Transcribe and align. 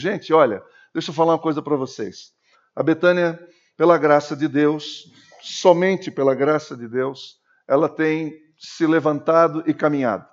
Gente, 0.00 0.32
olha, 0.32 0.62
deixa 0.94 1.10
eu 1.10 1.14
falar 1.14 1.32
uma 1.32 1.40
coisa 1.40 1.60
para 1.60 1.74
vocês. 1.74 2.32
A 2.74 2.84
Betânia, 2.84 3.36
pela 3.76 3.98
graça 3.98 4.36
de 4.36 4.46
Deus, 4.46 5.12
somente 5.42 6.08
pela 6.08 6.36
graça 6.36 6.76
de 6.76 6.86
Deus, 6.86 7.40
ela 7.66 7.88
tem 7.88 8.32
se 8.56 8.86
levantado 8.86 9.64
e 9.66 9.74
caminhado. 9.74 10.24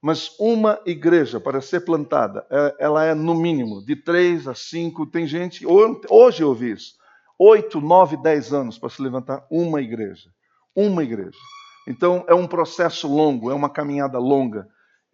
Mas 0.00 0.34
uma 0.40 0.80
igreja, 0.84 1.38
para 1.38 1.60
ser 1.60 1.82
plantada, 1.82 2.44
é, 2.50 2.74
ela 2.80 3.04
é 3.04 3.14
no 3.14 3.36
mínimo 3.36 3.84
de 3.84 3.94
três 3.94 4.48
a 4.48 4.56
cinco. 4.56 5.06
Tem 5.06 5.24
gente, 5.24 5.64
hoje 5.64 6.42
eu 6.42 6.48
ouvi 6.48 6.72
isso, 6.72 6.94
oito, 7.38 7.80
nove, 7.80 8.16
dez 8.16 8.52
anos 8.52 8.76
para 8.76 8.90
se 8.90 9.00
levantar 9.00 9.46
uma 9.48 9.80
igreja. 9.80 10.30
Uma 10.74 11.04
igreja. 11.04 11.38
Então 11.86 12.24
é 12.26 12.34
um 12.34 12.48
processo 12.48 13.06
longo, 13.06 13.52
é 13.52 13.54
uma 13.54 13.70
caminhada 13.70 14.18
longa 14.18 14.66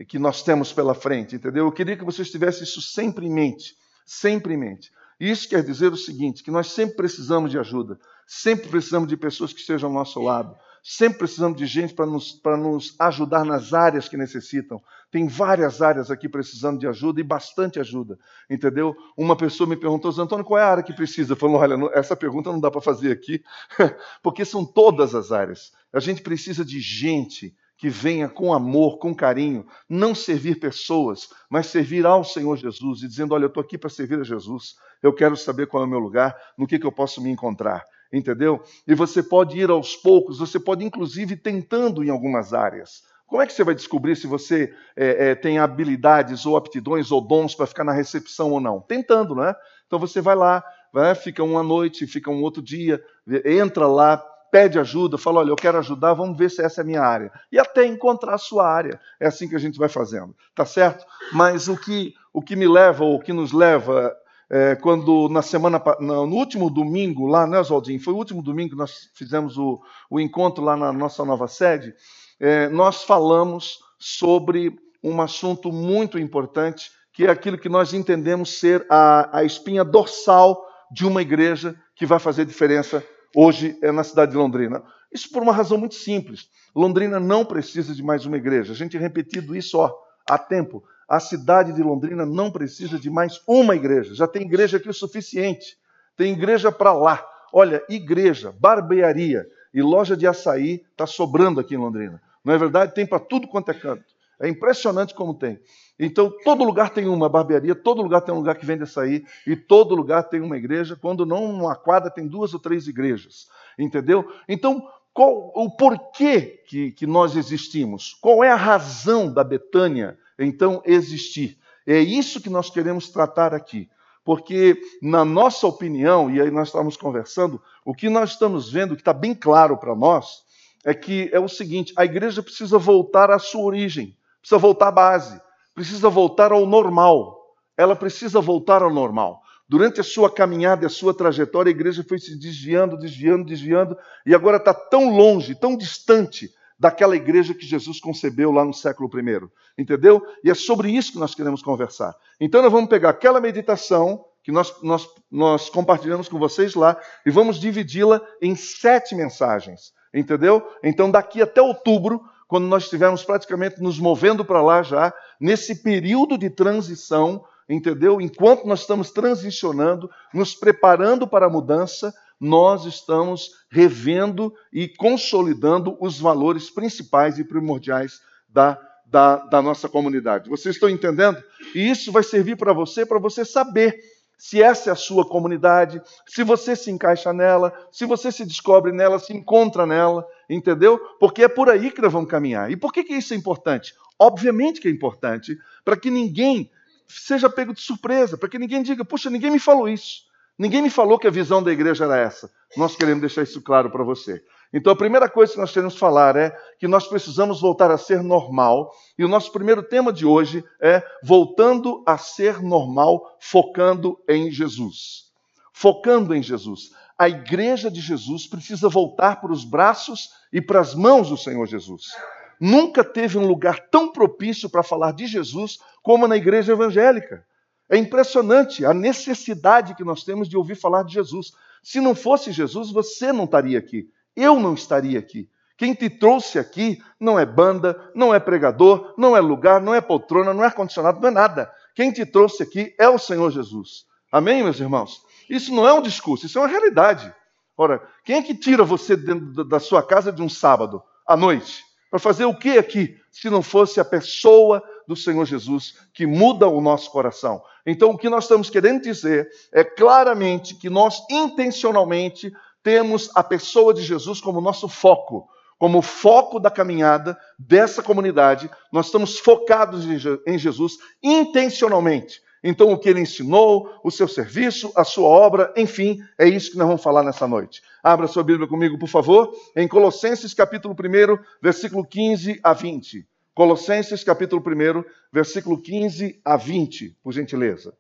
que 0.09 0.19
nós 0.19 0.43
temos 0.43 0.73
pela 0.73 0.95
frente, 0.95 1.37
entendeu? 1.37 1.67
Eu 1.67 1.73
queria 1.73 1.97
que 1.97 2.05
vocês 2.07 2.31
tivessem 2.31 2.63
isso 2.63 2.81
sempre 2.81 3.27
em 3.27 3.31
mente, 3.31 3.77
sempre 4.09 4.55
em 4.55 4.57
mente. 4.57 4.91
Isso 5.21 5.49
quer 5.49 5.63
dizer 5.63 5.93
o 5.93 5.97
seguinte: 5.97 6.43
que 6.43 6.51
nós 6.51 6.73
sempre 6.73 6.97
precisamos 6.97 7.51
de 7.51 7.59
ajuda, 7.59 7.99
sempre 8.27 8.69
precisamos 8.69 9.09
de 9.09 9.17
pessoas 9.17 9.53
que 9.53 9.61
estejam 9.61 9.89
ao 9.89 9.95
nosso 9.95 10.21
lado, 10.21 10.57
sempre 10.83 11.19
precisamos 11.19 11.59
de 11.59 11.67
gente 11.67 11.93
para 11.93 12.07
nos, 12.07 12.41
nos 12.59 12.95
ajudar 12.99 13.45
nas 13.45 13.75
áreas 13.75 14.09
que 14.09 14.17
necessitam. 14.17 14.81
Tem 15.11 15.27
várias 15.27 15.83
áreas 15.83 16.11
aqui 16.11 16.29
precisando 16.29 16.79
de 16.79 16.87
ajuda 16.87 17.21
e 17.21 17.25
bastante 17.25 17.81
ajuda, 17.81 18.19
entendeu? 18.49 18.95
Uma 19.17 19.37
pessoa 19.37 19.69
me 19.69 19.77
perguntou, 19.77 20.11
Antônio, 20.19 20.45
qual 20.45 20.59
é 20.59 20.63
a 20.63 20.71
área 20.71 20.83
que 20.83 20.93
precisa? 20.93 21.33
Eu 21.33 21.37
falei, 21.37 21.57
olha, 21.57 21.91
essa 21.95 22.15
pergunta 22.15 22.53
não 22.53 22.61
dá 22.61 22.71
para 22.71 22.81
fazer 22.81 23.11
aqui, 23.11 23.43
porque 24.23 24.45
são 24.45 24.65
todas 24.65 25.15
as 25.15 25.33
áreas. 25.33 25.73
A 25.93 26.01
gente 26.01 26.23
precisa 26.23 26.65
de 26.65 26.79
gente 26.81 27.55
que 27.79 27.89
venha 27.89 28.29
com 28.29 28.53
amor, 28.53 28.99
com 28.99 29.15
carinho, 29.15 29.65
não 29.89 30.13
servir 30.13 30.59
pessoas, 30.59 31.31
mas 31.49 31.69
servir 31.69 32.05
ao 32.05 32.25
Senhor 32.25 32.57
Jesus 32.57 33.03
e 33.03 33.09
dizendo: 33.09 33.35
Olha, 33.35 33.45
eu 33.45 33.49
estou 33.49 33.63
aqui 33.63 33.79
para 33.79 33.89
servir 33.89 34.19
a 34.19 34.25
Jesus, 34.25 34.75
eu 35.01 35.15
quero 35.15 35.37
saber 35.37 35.69
qual 35.69 35.85
é 35.85 35.87
o 35.87 35.89
meu 35.89 36.01
lugar, 36.01 36.37
no 36.59 36.67
que, 36.67 36.79
que 36.79 36.85
eu 36.85 36.93
posso 36.93 37.23
me 37.23 37.31
encontrar. 37.31 37.85
Entendeu? 38.13 38.63
E 38.87 38.95
você 38.95 39.23
pode 39.23 39.59
ir 39.59 39.71
aos 39.71 39.95
poucos, 39.95 40.39
você 40.39 40.59
pode 40.59 40.85
inclusive 40.85 41.37
tentando 41.37 42.03
em 42.03 42.11
algumas 42.11 42.53
áreas. 42.53 43.03
Como 43.27 43.43
é 43.43 43.47
que 43.47 43.53
você 43.53 43.63
vai 43.63 43.75
descobrir 43.75 44.17
se 44.17 44.27
você 44.27 44.75
é, 44.97 45.31
é, 45.31 45.35
tem 45.35 45.59
habilidades 45.59 46.47
ou 46.47 46.57
aptidões 46.57 47.13
ou 47.13 47.21
dons 47.21 47.55
para 47.55 47.67
ficar 47.67 47.85
na 47.85 47.93
recepção 47.93 48.51
ou 48.51 48.61
não? 48.61 48.81
Tentando, 48.81 49.35
né? 49.35 49.55
Então 49.87 49.99
você 49.99 50.23
vai 50.23 50.35
lá, 50.35 50.65
vai, 50.91 51.15
fica 51.15 51.45
uma 51.45 51.63
noite, 51.63 52.07
fica 52.07 52.31
um 52.31 52.43
outro 52.43 52.63
dia, 52.63 53.05
entra 53.45 53.87
lá, 53.87 54.25
pede 54.51 54.79
ajuda, 54.79 55.19
fala: 55.19 55.41
olha, 55.41 55.51
eu 55.51 55.57
quero 55.57 55.79
ajudar, 55.79 56.15
vamos 56.15 56.37
ver 56.37 56.51
se 56.51 56.63
essa 56.63 56.81
é 56.81 56.83
a 56.83 56.87
minha 56.87 57.03
área. 57.03 57.33
E 57.51 57.59
até 57.59 57.87
encontrar 57.87 58.35
a 58.35 58.39
sua 58.39 58.67
área. 58.67 59.01
É 59.21 59.27
assim 59.27 59.49
que 59.49 59.57
a 59.57 59.59
gente 59.59 59.79
vai 59.79 59.89
fazendo, 59.89 60.35
tá 60.55 60.65
certo? 60.65 61.05
Mas 61.33 61.69
o 61.69 61.77
que, 61.77 62.15
o 62.33 62.43
que 62.43 62.57
me 62.57 62.69
leva, 62.69 63.05
ou 63.05 63.17
o 63.17 63.21
que 63.21 63.33
nos 63.33 63.53
leva, 63.53 64.15
é, 64.51 64.75
quando 64.77 65.29
na 65.29 65.43
semana, 65.43 65.83
no 66.01 66.35
último 66.35 66.71
domingo, 66.71 67.27
lá, 67.27 67.47
né, 67.47 67.59
Oswaldinho? 67.61 68.01
Foi 68.01 68.15
o 68.15 68.19
último 68.19 68.43
domingo 68.43 68.71
que 68.71 68.77
nós 68.77 69.11
fizemos 69.15 69.59
o, 69.59 69.81
o 70.11 70.19
encontro 70.19 70.65
lá 70.65 70.77
na 70.77 70.93
nossa 70.93 71.25
nova 71.25 71.47
sede. 71.47 71.95
É, 72.41 72.69
nós 72.69 73.03
falamos 73.03 73.79
sobre 73.99 74.79
um 75.03 75.21
assunto 75.21 75.73
muito 75.73 76.19
importante, 76.19 76.91
que 77.13 77.27
é 77.27 77.31
aquilo 77.31 77.59
que 77.59 77.69
nós 77.69 77.93
entendemos 77.93 78.59
ser 78.59 78.87
a, 78.89 79.39
a 79.39 79.45
espinha 79.45 79.85
dorsal 79.85 80.65
de 80.91 81.05
uma 81.05 81.21
igreja 81.21 81.75
que 81.95 82.07
vai 82.07 82.19
fazer 82.19 82.45
diferença 82.45 83.05
hoje 83.35 83.79
é 83.83 83.93
na 83.93 84.05
cidade 84.05 84.33
de 84.33 84.37
Londrina. 84.37 84.83
Isso 85.13 85.31
por 85.31 85.43
uma 85.43 85.53
razão 85.53 85.79
muito 85.79 85.95
simples. 85.95 86.49
Londrina 86.75 87.19
não 87.19 87.45
precisa 87.45 87.95
de 87.95 88.03
mais 88.03 88.27
uma 88.27 88.37
igreja. 88.37 88.73
A 88.73 88.77
gente 88.77 88.93
tem 88.93 89.01
repetido 89.01 89.57
isso 89.57 89.79
ó, 89.79 89.93
há 90.29 90.39
tempo. 90.39 90.83
A 91.09 91.19
cidade 91.19 91.73
de 91.73 91.83
Londrina 91.83 92.27
não 92.27 92.51
precisa 92.51 92.99
de 92.99 93.09
mais 93.09 93.41
uma 93.47 93.75
igreja. 93.75 94.15
Já 94.15 94.29
tem 94.29 94.43
igreja 94.43 94.77
aqui 94.77 94.89
o 94.89 94.95
suficiente. 94.95 95.79
Tem 96.17 96.33
igreja 96.33 96.71
para 96.71 96.93
lá. 96.93 97.25
Olha, 97.53 97.83
igreja, 97.89 98.55
barbearia 98.59 99.47
e 99.73 99.81
loja 99.81 100.17
de 100.17 100.27
açaí 100.27 100.85
está 100.91 101.07
sobrando 101.07 101.61
aqui 101.61 101.75
em 101.75 101.79
Londrina. 101.79 102.21
Não 102.45 102.53
é 102.53 102.59
verdade? 102.59 102.95
Tem 102.95 103.07
para 103.07 103.19
tudo 103.19 103.49
quanto 103.49 103.71
é 103.71 103.75
canto. 103.75 104.05
É 104.41 104.49
impressionante 104.49 105.15
como 105.15 105.35
tem. 105.35 105.61
Então, 105.99 106.33
todo 106.45 106.63
lugar 106.63 106.91
tem 106.91 107.09
uma 107.09 107.29
barbearia, 107.29 107.75
todo 107.75 108.03
lugar 108.03 108.21
tem 108.21 108.33
um 108.33 108.39
lugar 108.39 108.55
que 108.55 108.65
vende 108.65 108.85
açaí, 108.85 109.25
e 109.45 109.57
todo 109.57 109.97
lugar 109.97 110.25
tem 110.25 110.41
uma 110.41 110.57
igreja. 110.57 110.97
Quando 110.97 111.27
não, 111.27 111.45
uma 111.45 111.75
quadra 111.75 112.09
tem 112.09 112.27
duas 112.27 112.55
ou 112.55 112.61
três 112.61 112.87
igrejas. 112.87 113.49
Entendeu? 113.77 114.31
Então, 114.49 114.87
qual, 115.13 115.51
o 115.57 115.71
porquê 115.77 116.63
que, 116.69 116.93
que 116.93 117.07
nós 117.07 117.35
existimos? 117.35 118.15
Qual 118.21 118.45
é 118.45 118.51
a 118.51 118.57
razão 118.57 119.33
da 119.33 119.43
Betânia, 119.43 120.17
então, 120.39 120.81
existir? 120.87 121.59
É 121.85 121.99
isso 121.99 122.41
que 122.41 122.51
nós 122.51 122.71
queremos 122.71 123.09
tratar 123.09 123.53
aqui. 123.53 123.89
Porque, 124.25 124.79
na 125.03 125.25
nossa 125.25 125.67
opinião, 125.67 126.31
e 126.31 126.41
aí 126.41 126.51
nós 126.51 126.69
estamos 126.69 126.97
conversando, 126.97 127.61
o 127.85 127.95
que 127.95 128.09
nós 128.09 128.33
estamos 128.33 128.71
vendo, 128.71 128.95
que 128.95 129.01
está 129.01 129.13
bem 129.13 129.35
claro 129.35 129.77
para 129.77 129.97
nós, 129.97 130.45
é 130.85 130.95
que 130.95 131.31
é 131.33 131.41
o 131.41 131.49
seguinte: 131.49 131.93
a 131.97 132.05
igreja 132.05 132.43
precisa 132.43 132.79
voltar 132.79 133.31
à 133.31 133.39
sua 133.39 133.63
origem 133.63 134.18
precisa 134.49 134.59
voltar 134.59 134.89
à 134.89 134.93
base, 134.93 135.41
precisa 135.75 136.09
voltar 136.09 136.53
ao 136.53 136.65
normal. 136.65 137.37
Ela 137.77 137.95
precisa 137.95 138.41
voltar 138.41 138.83
ao 138.83 138.93
normal. 138.93 139.43
Durante 139.69 140.01
a 140.01 140.05
sua 140.05 140.31
caminhada 140.33 140.87
a 140.87 140.91
sua 140.91 141.13
trajetória, 141.13 141.69
a 141.69 141.75
igreja 141.75 142.03
foi 142.09 142.19
se 142.19 142.39
desviando, 142.39 142.97
desviando, 142.97 143.45
desviando, 143.45 143.97
e 144.25 144.35
agora 144.35 144.57
está 144.57 144.73
tão 144.73 145.15
longe, 145.15 145.55
tão 145.55 145.77
distante 145.77 146.49
daquela 146.79 147.15
igreja 147.15 147.53
que 147.53 147.67
Jesus 147.67 148.01
concebeu 148.01 148.51
lá 148.51 148.65
no 148.65 148.73
século 148.73 149.11
I. 149.15 149.49
Entendeu? 149.77 150.23
E 150.43 150.51
é 150.51 150.55
sobre 150.55 150.91
isso 150.91 151.13
que 151.13 151.19
nós 151.19 151.35
queremos 151.35 151.61
conversar. 151.61 152.15
Então, 152.41 152.63
nós 152.63 152.73
vamos 152.73 152.89
pegar 152.89 153.11
aquela 153.11 153.41
meditação 153.41 154.25
que 154.43 154.51
nós, 154.51 154.75
nós, 154.83 155.07
nós 155.31 155.69
compartilhamos 155.69 156.27
com 156.29 156.39
vocês 156.39 156.75
lá 156.75 156.99
e 157.27 157.31
vamos 157.31 157.61
dividi-la 157.61 158.23
em 158.41 158.57
sete 158.57 159.15
mensagens. 159.15 159.93
Entendeu? 160.15 160.67
Então, 160.83 161.11
daqui 161.11 161.43
até 161.43 161.61
outubro, 161.61 162.23
quando 162.49 162.67
nós 162.67 162.85
estivermos 162.85 163.23
praticamente 163.23 163.81
nos 163.81 163.99
movendo 164.01 164.45
para 164.45 164.63
lá 164.63 164.83
já, 164.83 165.13
nesse 165.39 165.83
período 165.83 166.39
de 166.39 166.49
transição, 166.49 167.45
entendeu? 167.69 168.21
Enquanto 168.21 168.67
nós 168.67 168.81
estamos 168.81 169.11
transicionando, 169.11 170.11
nos 170.33 170.55
preparando 170.55 171.29
para 171.29 171.47
a 171.47 171.51
mudança, 171.51 172.13
nós 172.41 172.87
estamos 172.87 173.51
revendo 173.71 174.55
e 174.73 174.89
consolidando 174.89 175.97
os 176.01 176.19
valores 176.19 176.71
principais 176.71 177.39
e 177.39 177.45
primordiais 177.45 178.21
da, 178.49 178.79
da, 179.05 179.37
da 179.37 179.61
nossa 179.61 179.89
comunidade. 179.89 180.49
Vocês 180.49 180.77
estão 180.77 180.89
entendendo? 180.89 181.43
E 181.75 181.91
isso 181.91 182.11
vai 182.11 182.23
servir 182.23 182.57
para 182.57 182.73
você, 182.73 183.05
para 183.05 183.19
você 183.19 183.45
saber 183.45 183.99
se 184.39 184.63
essa 184.63 184.91
é 184.91 184.93
a 184.93 184.97
sua 184.97 185.27
comunidade, 185.27 186.01
se 186.25 186.45
você 186.45 186.77
se 186.77 186.93
encaixa 186.93 187.33
nela, 187.33 187.73
se 187.91 188.07
você 188.07 188.31
se 188.31 188.45
descobre 188.47 188.93
nela, 188.93 189.19
se 189.19 189.33
encontra 189.33 189.85
nela, 189.85 190.25
entendeu? 190.49 190.97
Porque 191.19 191.43
é 191.43 191.49
por 191.49 191.69
aí 191.69 191.91
que 191.91 192.01
nós 192.01 192.13
vamos 192.13 192.31
caminhar. 192.31 192.71
E 192.71 192.77
por 192.77 192.93
que, 192.93 193.03
que 193.03 193.15
isso 193.15 193.35
é 193.35 193.37
importante? 193.37 193.93
Obviamente 194.17 194.81
que 194.81 194.87
é 194.87 194.91
importante 194.91 195.59
para 195.85 195.97
que 195.97 196.09
ninguém 196.09 196.71
seja 197.09 197.51
pego 197.51 197.75
de 197.75 197.81
surpresa, 197.81 198.39
para 198.39 198.49
que 198.49 198.59
ninguém 198.59 198.83
diga, 198.83 199.05
puxa, 199.05 199.29
ninguém 199.29 199.51
me 199.51 199.59
falou 199.59 199.89
isso. 199.89 200.29
Ninguém 200.57 200.83
me 200.83 200.91
falou 200.91 201.19
que 201.19 201.27
a 201.27 201.31
visão 201.31 201.63
da 201.63 201.73
igreja 201.73 202.05
era 202.05 202.17
essa. 202.17 202.51
Nós 202.77 202.95
queremos 202.95 203.21
deixar 203.21 203.43
isso 203.43 203.61
claro 203.63 203.91
para 203.91 204.05
você. 204.05 204.43
Então, 204.73 204.93
a 204.93 204.97
primeira 204.97 205.29
coisa 205.31 205.55
que 205.55 205.59
nós 205.59 205.73
queremos 205.73 205.97
falar 205.97 206.37
é 206.37 206.55
que 206.79 206.87
nós 206.87 207.07
precisamos 207.07 207.61
voltar 207.61 207.91
a 207.91 207.97
ser 207.97 208.23
normal. 208.23 208.93
E 209.19 209.25
o 209.25 209.29
nosso 209.29 209.51
primeiro 209.51 209.83
tema 209.83 210.13
de 210.13 210.27
hoje 210.27 210.63
é 210.81 211.03
voltando 211.23 212.03
a 212.07 212.19
ser 212.19 212.63
normal, 212.63 213.37
focando 213.41 214.19
em 214.29 214.51
Jesus. 214.51 215.33
Focando 215.73 216.35
em 216.35 216.43
Jesus. 216.43 216.91
A 217.19 217.29
igreja 217.29 217.91
de 217.91 218.01
Jesus 218.01 218.47
precisa 218.47 218.89
voltar 218.89 219.41
para 219.41 219.53
os 219.53 219.65
braços 219.65 220.31
e 220.53 220.61
para 220.61 220.81
as 220.81 220.95
mãos 220.95 221.31
do 221.31 221.37
Senhor 221.37 221.67
Jesus. 221.67 222.13
Nunca 222.61 223.03
teve 223.03 223.39
um 223.39 223.47
lugar 223.47 223.89
tão 223.89 224.13
propício 224.13 224.69
para 224.69 224.83
falar 224.83 225.13
de 225.13 225.27
Jesus 225.27 225.79
como 226.03 226.29
na 226.29 226.37
igreja 226.37 226.73
evangélica. 226.73 227.45
É 227.89 227.97
impressionante 227.97 228.85
a 228.85 228.93
necessidade 228.93 229.95
que 229.95 230.05
nós 230.05 230.25
temos 230.25 230.47
de 230.47 230.59
ouvir 230.59 230.75
falar 230.75 231.05
de 231.05 231.15
Jesus. 231.15 231.53
Se 231.83 232.01
não 232.01 232.15
fosse 232.15 232.53
Jesus, 232.53 232.93
você 232.93 233.33
não 233.33 233.45
estaria 233.45 233.79
aqui 233.79 234.11
eu 234.41 234.59
não 234.61 234.75
estaria 234.75 235.19
aqui. 235.19 235.49
Quem 235.77 235.95
te 235.95 236.11
trouxe 236.11 236.59
aqui 236.59 237.01
não 237.21 237.39
é 237.39 237.47
banda, 237.47 238.11
não 238.15 238.35
é 238.35 238.41
pregador, 238.41 239.15
não 239.17 239.37
é 239.37 239.41
lugar, 239.41 239.81
não 239.81 239.95
é 239.95 240.01
poltrona, 240.01 240.53
não 240.53 240.65
é 240.65 240.67
ar-condicionado, 240.67 241.21
não 241.21 241.29
é 241.29 241.31
nada. 241.31 241.73
Quem 241.95 242.11
te 242.11 242.27
trouxe 242.27 242.63
aqui 242.63 242.95
é 242.99 243.09
o 243.09 243.19
Senhor 243.19 243.51
Jesus. 243.51 244.05
Amém, 244.31 244.63
meus 244.63 244.81
irmãos? 244.81 245.23
Isso 245.49 245.73
não 245.73 245.87
é 245.87 245.93
um 245.93 246.03
discurso, 246.03 246.47
isso 246.47 246.59
é 246.59 246.63
uma 246.63 246.69
realidade. 246.69 247.33
Ora, 247.77 248.03
quem 248.25 248.37
é 248.37 248.43
que 248.43 248.55
tira 248.55 248.83
você 248.83 249.17
da 249.17 249.79
sua 249.79 250.03
casa 250.03 250.33
de 250.33 250.43
um 250.43 250.49
sábado 250.49 251.01
à 251.27 251.37
noite? 251.37 251.85
Para 252.11 252.19
fazer 252.19 252.45
o 252.45 252.55
que 252.55 252.77
aqui, 252.77 253.17
se 253.31 253.49
não 253.49 253.63
fosse 253.63 254.01
a 254.01 254.05
pessoa 254.05 254.83
do 255.07 255.15
Senhor 255.15 255.45
Jesus 255.45 255.95
que 256.13 256.27
muda 256.27 256.67
o 256.67 256.81
nosso 256.81 257.11
coração? 257.13 257.63
Então, 257.87 258.11
o 258.11 258.19
que 258.19 258.29
nós 258.29 258.45
estamos 258.45 258.69
querendo 258.69 259.03
dizer 259.03 259.49
é 259.73 259.85
claramente 259.85 260.75
que 260.75 260.91
nós 260.91 261.23
intencionalmente 261.31 262.53
temos 262.83 263.31
a 263.35 263.43
pessoa 263.43 263.93
de 263.93 264.03
Jesus 264.03 264.41
como 264.41 264.61
nosso 264.61 264.89
foco, 264.89 265.49
como 265.79 266.03
foco 266.03 266.59
da 266.59 266.71
caminhada 266.71 267.39
dessa 267.59 268.03
comunidade. 268.03 268.71
Nós 268.93 269.07
estamos 269.07 269.39
focados 269.39 270.05
em 270.47 270.59
Jesus 270.59 270.95
intencionalmente. 271.23 272.41
Então, 272.63 272.93
o 272.93 272.99
que 272.99 273.09
ele 273.09 273.21
ensinou, 273.21 273.89
o 274.03 274.11
seu 274.11 274.27
serviço, 274.27 274.93
a 274.97 275.05
sua 275.05 275.29
obra, 275.29 275.73
enfim, 275.77 276.19
é 276.37 276.49
isso 276.49 276.73
que 276.73 276.77
nós 276.77 276.89
vamos 276.89 277.03
falar 277.03 277.23
nessa 277.23 277.47
noite. 277.47 277.83
Abra 278.03 278.27
sua 278.27 278.43
Bíblia 278.43 278.67
comigo, 278.67 278.99
por 278.99 279.09
favor, 279.09 279.53
em 279.77 279.87
Colossenses 279.87 280.53
capítulo 280.55 280.95
1, 280.95 281.39
versículo 281.63 282.05
15 282.05 282.59
a 282.63 282.73
20. 282.73 283.27
Colossenses 283.55 284.25
capítulo 284.25 284.63
1, 284.63 285.05
versículo 285.33 285.81
15 285.81 286.41
a 286.45 286.57
20, 286.57 287.17
por 287.23 287.33
gentileza. 287.33 287.95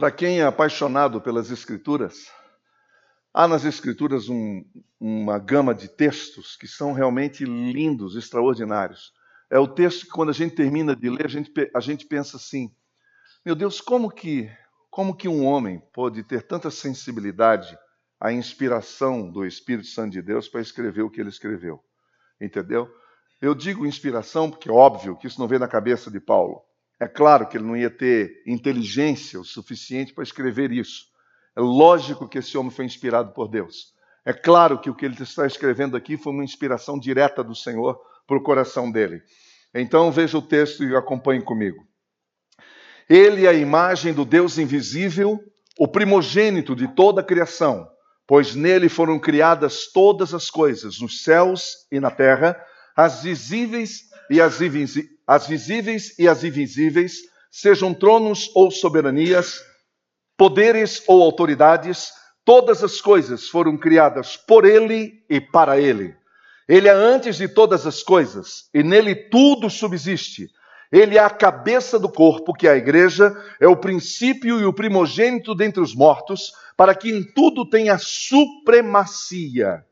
Para 0.00 0.10
quem 0.10 0.40
é 0.40 0.44
apaixonado 0.44 1.20
pelas 1.20 1.50
Escrituras, 1.50 2.32
há 3.34 3.46
nas 3.46 3.66
Escrituras 3.66 4.30
um, 4.30 4.64
uma 4.98 5.38
gama 5.38 5.74
de 5.74 5.88
textos 5.88 6.56
que 6.56 6.66
são 6.66 6.94
realmente 6.94 7.44
lindos, 7.44 8.16
extraordinários. 8.16 9.12
É 9.50 9.58
o 9.58 9.68
texto 9.68 10.06
que, 10.06 10.10
quando 10.10 10.30
a 10.30 10.32
gente 10.32 10.54
termina 10.54 10.96
de 10.96 11.10
ler, 11.10 11.26
a 11.26 11.28
gente, 11.28 11.52
a 11.74 11.80
gente 11.80 12.06
pensa 12.06 12.38
assim: 12.38 12.74
meu 13.44 13.54
Deus, 13.54 13.78
como 13.78 14.10
que, 14.10 14.50
como 14.90 15.14
que 15.14 15.28
um 15.28 15.44
homem 15.44 15.82
pode 15.92 16.22
ter 16.22 16.44
tanta 16.44 16.70
sensibilidade 16.70 17.78
à 18.18 18.32
inspiração 18.32 19.30
do 19.30 19.44
Espírito 19.44 19.88
Santo 19.88 20.12
de 20.12 20.22
Deus 20.22 20.48
para 20.48 20.62
escrever 20.62 21.02
o 21.02 21.10
que 21.10 21.20
ele 21.20 21.28
escreveu? 21.28 21.78
Entendeu? 22.40 22.90
Eu 23.38 23.54
digo 23.54 23.84
inspiração 23.84 24.50
porque 24.50 24.70
é 24.70 24.72
óbvio 24.72 25.14
que 25.14 25.26
isso 25.26 25.38
não 25.38 25.46
veio 25.46 25.60
na 25.60 25.68
cabeça 25.68 26.10
de 26.10 26.18
Paulo. 26.18 26.62
É 27.00 27.08
claro 27.08 27.48
que 27.48 27.56
ele 27.56 27.64
não 27.64 27.76
ia 27.76 27.88
ter 27.88 28.42
inteligência 28.46 29.40
o 29.40 29.44
suficiente 29.44 30.12
para 30.12 30.22
escrever 30.22 30.70
isso. 30.70 31.06
É 31.56 31.60
lógico 31.60 32.28
que 32.28 32.38
esse 32.38 32.58
homem 32.58 32.70
foi 32.70 32.84
inspirado 32.84 33.32
por 33.32 33.48
Deus. 33.48 33.94
É 34.24 34.34
claro 34.34 34.78
que 34.78 34.90
o 34.90 34.94
que 34.94 35.06
ele 35.06 35.16
está 35.20 35.46
escrevendo 35.46 35.96
aqui 35.96 36.18
foi 36.18 36.30
uma 36.30 36.44
inspiração 36.44 36.98
direta 36.98 37.42
do 37.42 37.54
Senhor 37.54 37.98
para 38.26 38.36
o 38.36 38.42
coração 38.42 38.92
dele. 38.92 39.22
Então 39.74 40.12
veja 40.12 40.36
o 40.36 40.42
texto 40.42 40.84
e 40.84 40.94
acompanhe 40.94 41.42
comigo. 41.42 41.82
Ele 43.08 43.46
é 43.46 43.48
a 43.48 43.54
imagem 43.54 44.12
do 44.12 44.24
Deus 44.26 44.58
invisível, 44.58 45.42
o 45.78 45.88
primogênito 45.88 46.76
de 46.76 46.86
toda 46.86 47.22
a 47.22 47.24
criação, 47.24 47.88
pois 48.26 48.54
nele 48.54 48.90
foram 48.90 49.18
criadas 49.18 49.90
todas 49.90 50.34
as 50.34 50.50
coisas, 50.50 51.00
nos 51.00 51.24
céus 51.24 51.88
e 51.90 51.98
na 51.98 52.10
terra, 52.10 52.56
as 52.94 53.22
visíveis 53.22 54.09
e 54.30 54.40
as 54.40 54.58
as 55.26 55.46
visíveis 55.46 56.16
e 56.18 56.28
as 56.28 56.44
invisíveis, 56.44 57.18
sejam 57.50 57.92
tronos 57.92 58.48
ou 58.54 58.70
soberanias, 58.70 59.60
poderes 60.38 61.02
ou 61.08 61.22
autoridades, 61.22 62.12
todas 62.44 62.82
as 62.84 63.00
coisas 63.00 63.48
foram 63.48 63.76
criadas 63.76 64.36
por 64.36 64.64
Ele 64.64 65.24
e 65.28 65.40
para 65.40 65.80
Ele. 65.80 66.14
Ele 66.68 66.88
é 66.88 66.92
antes 66.92 67.36
de 67.36 67.48
todas 67.48 67.84
as 67.84 68.02
coisas 68.04 68.70
e 68.72 68.84
nele 68.84 69.16
tudo 69.16 69.68
subsiste. 69.68 70.48
Ele 70.92 71.18
é 71.18 71.20
a 71.20 71.30
cabeça 71.30 71.98
do 71.98 72.08
corpo, 72.08 72.52
que 72.52 72.68
é 72.68 72.70
a 72.70 72.76
igreja, 72.76 73.36
é 73.60 73.66
o 73.66 73.76
princípio 73.76 74.60
e 74.60 74.64
o 74.64 74.72
primogênito 74.72 75.54
dentre 75.54 75.80
os 75.80 75.94
mortos, 75.94 76.52
para 76.76 76.94
que 76.94 77.10
em 77.10 77.22
tudo 77.22 77.68
tenha 77.68 77.98
supremacia. 77.98 79.84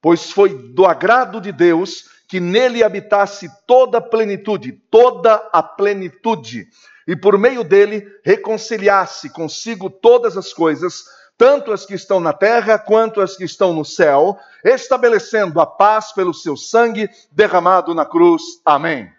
Pois 0.00 0.30
foi 0.30 0.72
do 0.72 0.86
agrado 0.86 1.40
de 1.40 1.52
Deus 1.52 2.04
que 2.30 2.38
nele 2.38 2.84
habitasse 2.84 3.50
toda 3.66 3.98
a 3.98 4.00
plenitude, 4.00 4.70
toda 4.88 5.34
a 5.52 5.60
plenitude, 5.60 6.68
e 7.04 7.16
por 7.16 7.36
meio 7.36 7.64
dele 7.64 8.06
reconciliasse 8.24 9.30
consigo 9.30 9.90
todas 9.90 10.36
as 10.36 10.52
coisas, 10.52 11.02
tanto 11.36 11.72
as 11.72 11.84
que 11.84 11.94
estão 11.94 12.20
na 12.20 12.32
terra 12.32 12.78
quanto 12.78 13.20
as 13.20 13.36
que 13.36 13.42
estão 13.42 13.72
no 13.72 13.84
céu, 13.84 14.38
estabelecendo 14.64 15.60
a 15.60 15.66
paz 15.66 16.12
pelo 16.12 16.32
seu 16.32 16.56
sangue 16.56 17.10
derramado 17.32 17.92
na 17.96 18.06
cruz. 18.06 18.42
Amém. 18.64 19.10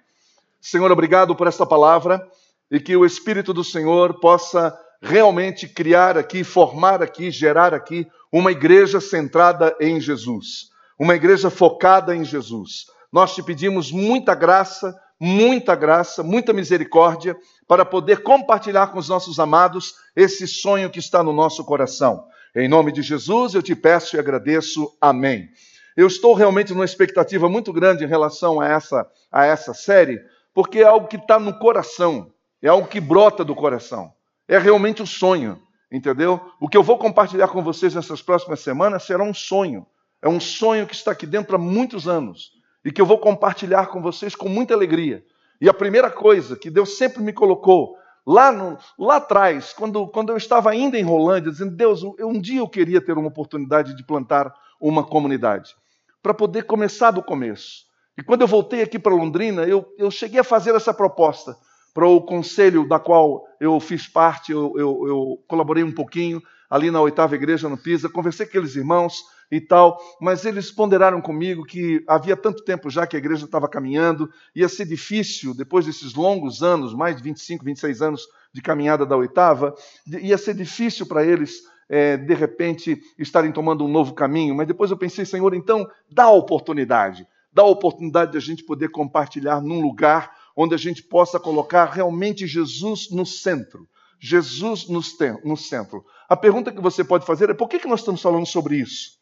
Senhor, 0.62 0.90
obrigado 0.90 1.36
por 1.36 1.48
esta 1.48 1.66
palavra 1.66 2.26
e 2.72 2.80
que 2.80 2.96
o 2.96 3.06
Espírito 3.06 3.54
do 3.54 3.64
Senhor 3.64 4.22
possa 4.22 4.74
realmente 5.02 5.68
criar 5.68 6.18
aqui, 6.18 6.46
formar 6.46 7.04
aqui, 7.04 7.30
gerar 7.30 7.74
aqui 7.74 8.08
uma 8.32 8.54
igreja 8.54 9.02
centrada 9.02 9.76
em 9.82 10.00
Jesus, 10.00 10.70
uma 10.98 11.14
igreja 11.14 11.50
focada 11.50 12.16
em 12.16 12.24
Jesus 12.24 12.86
nós 13.12 13.36
te 13.36 13.44
pedimos 13.44 13.92
muita 13.92 14.34
graça, 14.34 14.98
muita 15.20 15.76
graça, 15.76 16.24
muita 16.24 16.54
misericórdia 16.54 17.38
para 17.68 17.84
poder 17.84 18.24
compartilhar 18.24 18.88
com 18.88 18.98
os 18.98 19.10
nossos 19.10 19.40
amados 19.40 19.96
esse 20.16 20.48
sonho 20.48 20.90
que 20.90 21.00
está 21.00 21.22
no 21.22 21.34
nosso 21.34 21.64
coração. 21.66 22.26
Em 22.56 22.68
nome 22.68 22.92
de 22.92 23.02
Jesus, 23.02 23.54
eu 23.54 23.62
te 23.62 23.76
peço 23.76 24.16
e 24.16 24.20
agradeço. 24.20 24.92
Amém. 25.00 25.50
Eu 25.96 26.08
estou 26.08 26.34
realmente 26.34 26.74
numa 26.74 26.86
expectativa 26.86 27.50
muito 27.50 27.74
grande 27.74 28.04
em 28.04 28.08
relação 28.08 28.62
a 28.62 28.68
essa, 28.68 29.06
a 29.32 29.46
essa 29.46 29.74
série, 29.74 30.20
porque 30.54 30.80
é 30.80 30.84
algo 30.84 31.08
que 31.08 31.18
está 31.18 31.38
no 31.38 31.60
coração, 31.60 32.32
é 32.62 32.70
algo 32.70 32.88
que 32.88 33.00
brota 33.00 33.44
do 33.44 33.54
coração. 33.54 34.14
É 34.48 34.58
realmente 34.58 35.02
o 35.02 35.04
um 35.04 35.08
sonho, 35.08 35.62
entendeu? 35.92 36.40
O 36.60 36.70
que 36.70 36.78
eu 36.78 36.84
vou 36.84 36.98
compartilhar 36.98 37.50
com 37.50 37.62
vocês 37.62 37.94
nessas 37.94 38.22
próximas 38.22 38.62
semanas 38.62 39.04
será 39.04 39.24
um 39.24 39.34
sonho. 39.34 39.86
É 40.22 40.30
um 40.30 40.40
sonho 40.40 40.88
que 40.88 40.96
está 40.96 41.12
aqui 41.12 41.26
dentro 41.26 41.56
há 41.56 41.60
muitos 41.60 42.08
anos 42.08 42.61
e 42.84 42.92
que 42.92 43.02
eu 43.02 43.06
vou 43.06 43.18
compartilhar 43.18 43.88
com 43.88 44.02
vocês 44.02 44.36
com 44.36 44.50
muita 44.50 44.74
alegria. 44.74 45.24
E 45.60 45.70
a 45.70 45.74
primeira 45.74 46.10
coisa 46.10 46.56
que 46.56 46.70
Deus 46.70 46.98
sempre 46.98 47.22
me 47.22 47.32
colocou 47.32 47.96
lá, 48.26 48.52
no, 48.52 48.78
lá 48.98 49.18
atrás, 49.18 49.74
quando, 49.74 50.08
quando 50.08 50.30
eu 50.30 50.38
estava 50.38 50.72
ainda 50.72 50.98
em 50.98 51.04
Rolândia, 51.04 51.52
dizendo: 51.52 51.76
Deus, 51.76 52.02
eu, 52.18 52.28
um 52.28 52.40
dia 52.40 52.60
eu 52.60 52.68
queria 52.68 53.00
ter 53.00 53.18
uma 53.18 53.28
oportunidade 53.28 53.96
de 53.96 54.04
plantar 54.04 54.54
uma 54.80 55.04
comunidade, 55.04 55.76
para 56.22 56.34
poder 56.34 56.64
começar 56.64 57.12
do 57.12 57.22
começo. 57.22 57.86
E 58.18 58.24
quando 58.24 58.42
eu 58.42 58.48
voltei 58.48 58.82
aqui 58.82 59.00
para 59.00 59.14
Londrina, 59.14 59.64
eu, 59.64 59.86
eu 59.98 60.10
cheguei 60.12 60.40
a 60.40 60.44
fazer 60.44 60.76
essa 60.76 60.94
proposta 60.94 61.56
para 61.94 62.08
o 62.08 62.22
conselho 62.22 62.88
da 62.88 63.00
qual 63.00 63.46
eu 63.60 63.80
fiz 63.80 64.08
parte, 64.08 64.52
eu, 64.52 64.74
eu, 64.76 65.08
eu 65.08 65.44
colaborei 65.48 65.84
um 65.84 65.94
pouquinho 65.94 66.42
ali 66.70 66.90
na 66.90 67.02
oitava 67.02 67.36
igreja 67.36 67.68
no 67.68 67.78
Pisa, 67.78 68.10
conversei 68.10 68.46
com 68.46 68.52
aqueles 68.52 68.76
irmãos 68.76 69.22
e 69.52 69.60
tal, 69.60 70.00
mas 70.22 70.46
eles 70.46 70.72
ponderaram 70.72 71.20
comigo 71.20 71.66
que 71.66 72.02
havia 72.08 72.38
tanto 72.38 72.64
tempo 72.64 72.90
já 72.90 73.06
que 73.06 73.18
a 73.18 73.20
igreja 73.20 73.44
estava 73.44 73.68
caminhando, 73.68 74.32
ia 74.56 74.70
ser 74.70 74.86
difícil, 74.86 75.54
depois 75.54 75.86
desses 75.86 76.14
longos 76.14 76.64
anos, 76.64 76.94
mais 76.94 77.18
de 77.18 77.24
25, 77.24 77.66
26 77.66 78.02
anos 78.02 78.28
de 78.54 78.62
caminhada 78.62 79.06
da 79.06 79.18
oitava, 79.18 79.76
ia 80.08 80.38
ser 80.38 80.56
difícil 80.56 81.06
para 81.06 81.26
eles, 81.26 81.64
é, 81.90 82.16
de 82.16 82.34
repente, 82.34 83.02
estarem 83.20 83.52
tomando 83.52 83.84
um 83.84 83.90
novo 83.90 84.14
caminho. 84.14 84.56
Mas 84.56 84.68
depois 84.68 84.90
eu 84.90 84.98
pensei, 84.98 85.26
Senhor, 85.26 85.54
então 85.54 85.86
dá 86.10 86.24
a 86.26 86.32
oportunidade, 86.32 87.28
dá 87.52 87.64
a 87.64 87.68
oportunidade 87.68 88.32
de 88.32 88.38
a 88.38 88.42
gente 88.42 88.64
poder 88.64 88.90
compartilhar 88.90 89.62
num 89.62 89.82
lugar 89.82 90.32
onde 90.56 90.74
a 90.74 90.78
gente 90.78 91.04
possa 91.04 91.40
colocar 91.40 91.86
realmente 91.86 92.48
Jesus 92.48 93.10
no 93.12 93.26
centro. 93.26 93.88
Jesus 94.24 94.88
no 94.88 95.58
centro. 95.58 96.06
A 96.30 96.38
pergunta 96.38 96.72
que 96.72 96.80
você 96.80 97.04
pode 97.04 97.26
fazer 97.26 97.50
é 97.50 97.56
por 97.56 97.68
que 97.68 97.86
nós 97.88 98.02
estamos 98.02 98.22
falando 98.22 98.46
sobre 98.46 98.78
isso? 98.78 99.21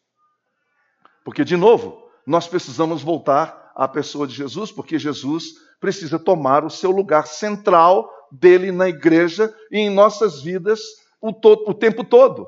Porque, 1.30 1.46
de 1.46 1.56
novo, 1.56 2.10
nós 2.26 2.48
precisamos 2.48 3.04
voltar 3.04 3.72
à 3.76 3.88
pessoa 3.88 4.26
de 4.26 4.34
Jesus, 4.34 4.72
porque 4.72 4.98
Jesus 4.98 5.44
precisa 5.80 6.18
tomar 6.18 6.66
o 6.66 6.72
seu 6.72 6.90
lugar 6.90 7.28
central 7.28 8.10
dele 8.32 8.72
na 8.72 8.90
igreja 8.90 9.56
e 9.72 9.78
em 9.78 9.92
nossas 9.92 10.42
vidas 10.42 10.82
o, 11.22 11.30
o 11.68 11.74
tempo 11.76 12.04
todo. 12.04 12.48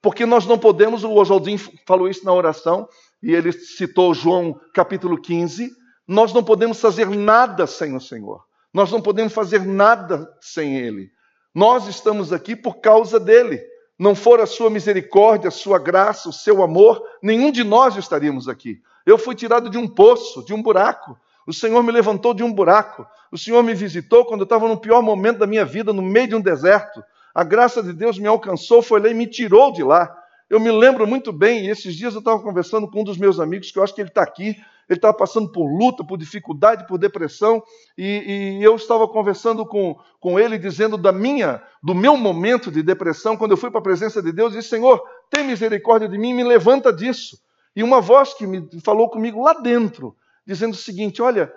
Porque 0.00 0.24
nós 0.24 0.46
não 0.46 0.58
podemos, 0.58 1.04
o 1.04 1.12
Oswaldinho 1.12 1.60
falou 1.86 2.08
isso 2.08 2.24
na 2.24 2.32
oração, 2.32 2.88
e 3.22 3.34
ele 3.34 3.52
citou 3.52 4.14
João 4.14 4.58
capítulo 4.72 5.20
15, 5.20 5.70
nós 6.06 6.32
não 6.32 6.42
podemos 6.42 6.80
fazer 6.80 7.10
nada 7.10 7.66
sem 7.66 7.94
o 7.94 8.00
Senhor. 8.00 8.42
Nós 8.72 8.90
não 8.90 9.02
podemos 9.02 9.34
fazer 9.34 9.66
nada 9.66 10.26
sem 10.40 10.78
Ele. 10.78 11.10
Nós 11.54 11.86
estamos 11.86 12.32
aqui 12.32 12.56
por 12.56 12.80
causa 12.80 13.20
dele 13.20 13.62
não 13.98 14.14
for 14.14 14.40
a 14.40 14.46
sua 14.46 14.70
misericórdia, 14.70 15.48
a 15.48 15.50
sua 15.50 15.78
graça, 15.78 16.28
o 16.28 16.32
seu 16.32 16.62
amor, 16.62 17.02
nenhum 17.22 17.50
de 17.50 17.64
nós 17.64 17.96
estaríamos 17.96 18.48
aqui. 18.48 18.80
Eu 19.04 19.18
fui 19.18 19.34
tirado 19.34 19.68
de 19.68 19.76
um 19.76 19.88
poço, 19.88 20.44
de 20.44 20.54
um 20.54 20.62
buraco. 20.62 21.18
O 21.46 21.52
Senhor 21.52 21.82
me 21.82 21.90
levantou 21.90 22.32
de 22.32 22.44
um 22.44 22.52
buraco. 22.52 23.06
O 23.32 23.38
Senhor 23.38 23.62
me 23.62 23.74
visitou 23.74 24.24
quando 24.24 24.42
eu 24.42 24.44
estava 24.44 24.68
no 24.68 24.76
pior 24.76 25.02
momento 25.02 25.38
da 25.38 25.46
minha 25.46 25.64
vida, 25.64 25.92
no 25.92 26.02
meio 26.02 26.28
de 26.28 26.34
um 26.36 26.40
deserto. 26.40 27.02
A 27.34 27.42
graça 27.42 27.82
de 27.82 27.92
Deus 27.92 28.18
me 28.18 28.28
alcançou, 28.28 28.82
foi 28.82 29.00
lá 29.00 29.08
e 29.08 29.14
me 29.14 29.26
tirou 29.26 29.72
de 29.72 29.82
lá. 29.82 30.14
Eu 30.48 30.58
me 30.58 30.70
lembro 30.70 31.06
muito 31.06 31.32
bem, 31.32 31.66
e 31.66 31.70
esses 31.70 31.94
dias 31.94 32.14
eu 32.14 32.20
estava 32.20 32.40
conversando 32.40 32.88
com 32.88 33.02
um 33.02 33.04
dos 33.04 33.18
meus 33.18 33.38
amigos, 33.38 33.70
que 33.70 33.78
eu 33.78 33.82
acho 33.82 33.94
que 33.94 34.00
ele 34.00 34.08
está 34.08 34.22
aqui, 34.22 34.56
ele 34.88 34.98
estava 34.98 35.12
passando 35.12 35.52
por 35.52 35.66
luta, 35.66 36.02
por 36.02 36.16
dificuldade, 36.16 36.86
por 36.86 36.98
depressão, 36.98 37.62
e, 37.96 38.56
e, 38.58 38.64
eu 38.64 38.74
estava 38.74 39.06
conversando 39.06 39.66
com, 39.66 39.98
com 40.18 40.40
ele, 40.40 40.56
dizendo 40.56 40.96
da 40.96 41.12
minha, 41.12 41.62
do 41.82 41.94
meu 41.94 42.16
momento 42.16 42.70
de 42.70 42.82
depressão, 42.82 43.36
quando 43.36 43.50
eu 43.50 43.56
fui 43.58 43.70
para 43.70 43.80
a 43.80 43.82
presença 43.82 44.22
de 44.22 44.32
Deus, 44.32 44.54
e 44.54 44.56
disse, 44.56 44.70
Senhor, 44.70 45.02
tem 45.30 45.44
misericórdia 45.44 46.08
de 46.08 46.16
mim, 46.16 46.32
me 46.32 46.42
levanta 46.42 46.90
disso. 46.90 47.38
E 47.76 47.82
uma 47.82 48.00
voz 48.00 48.32
que 48.32 48.46
me 48.46 48.66
falou 48.82 49.10
comigo 49.10 49.42
lá 49.42 49.52
dentro, 49.52 50.16
dizendo 50.46 50.72
o 50.72 50.76
seguinte: 50.76 51.22
olha, 51.22 51.52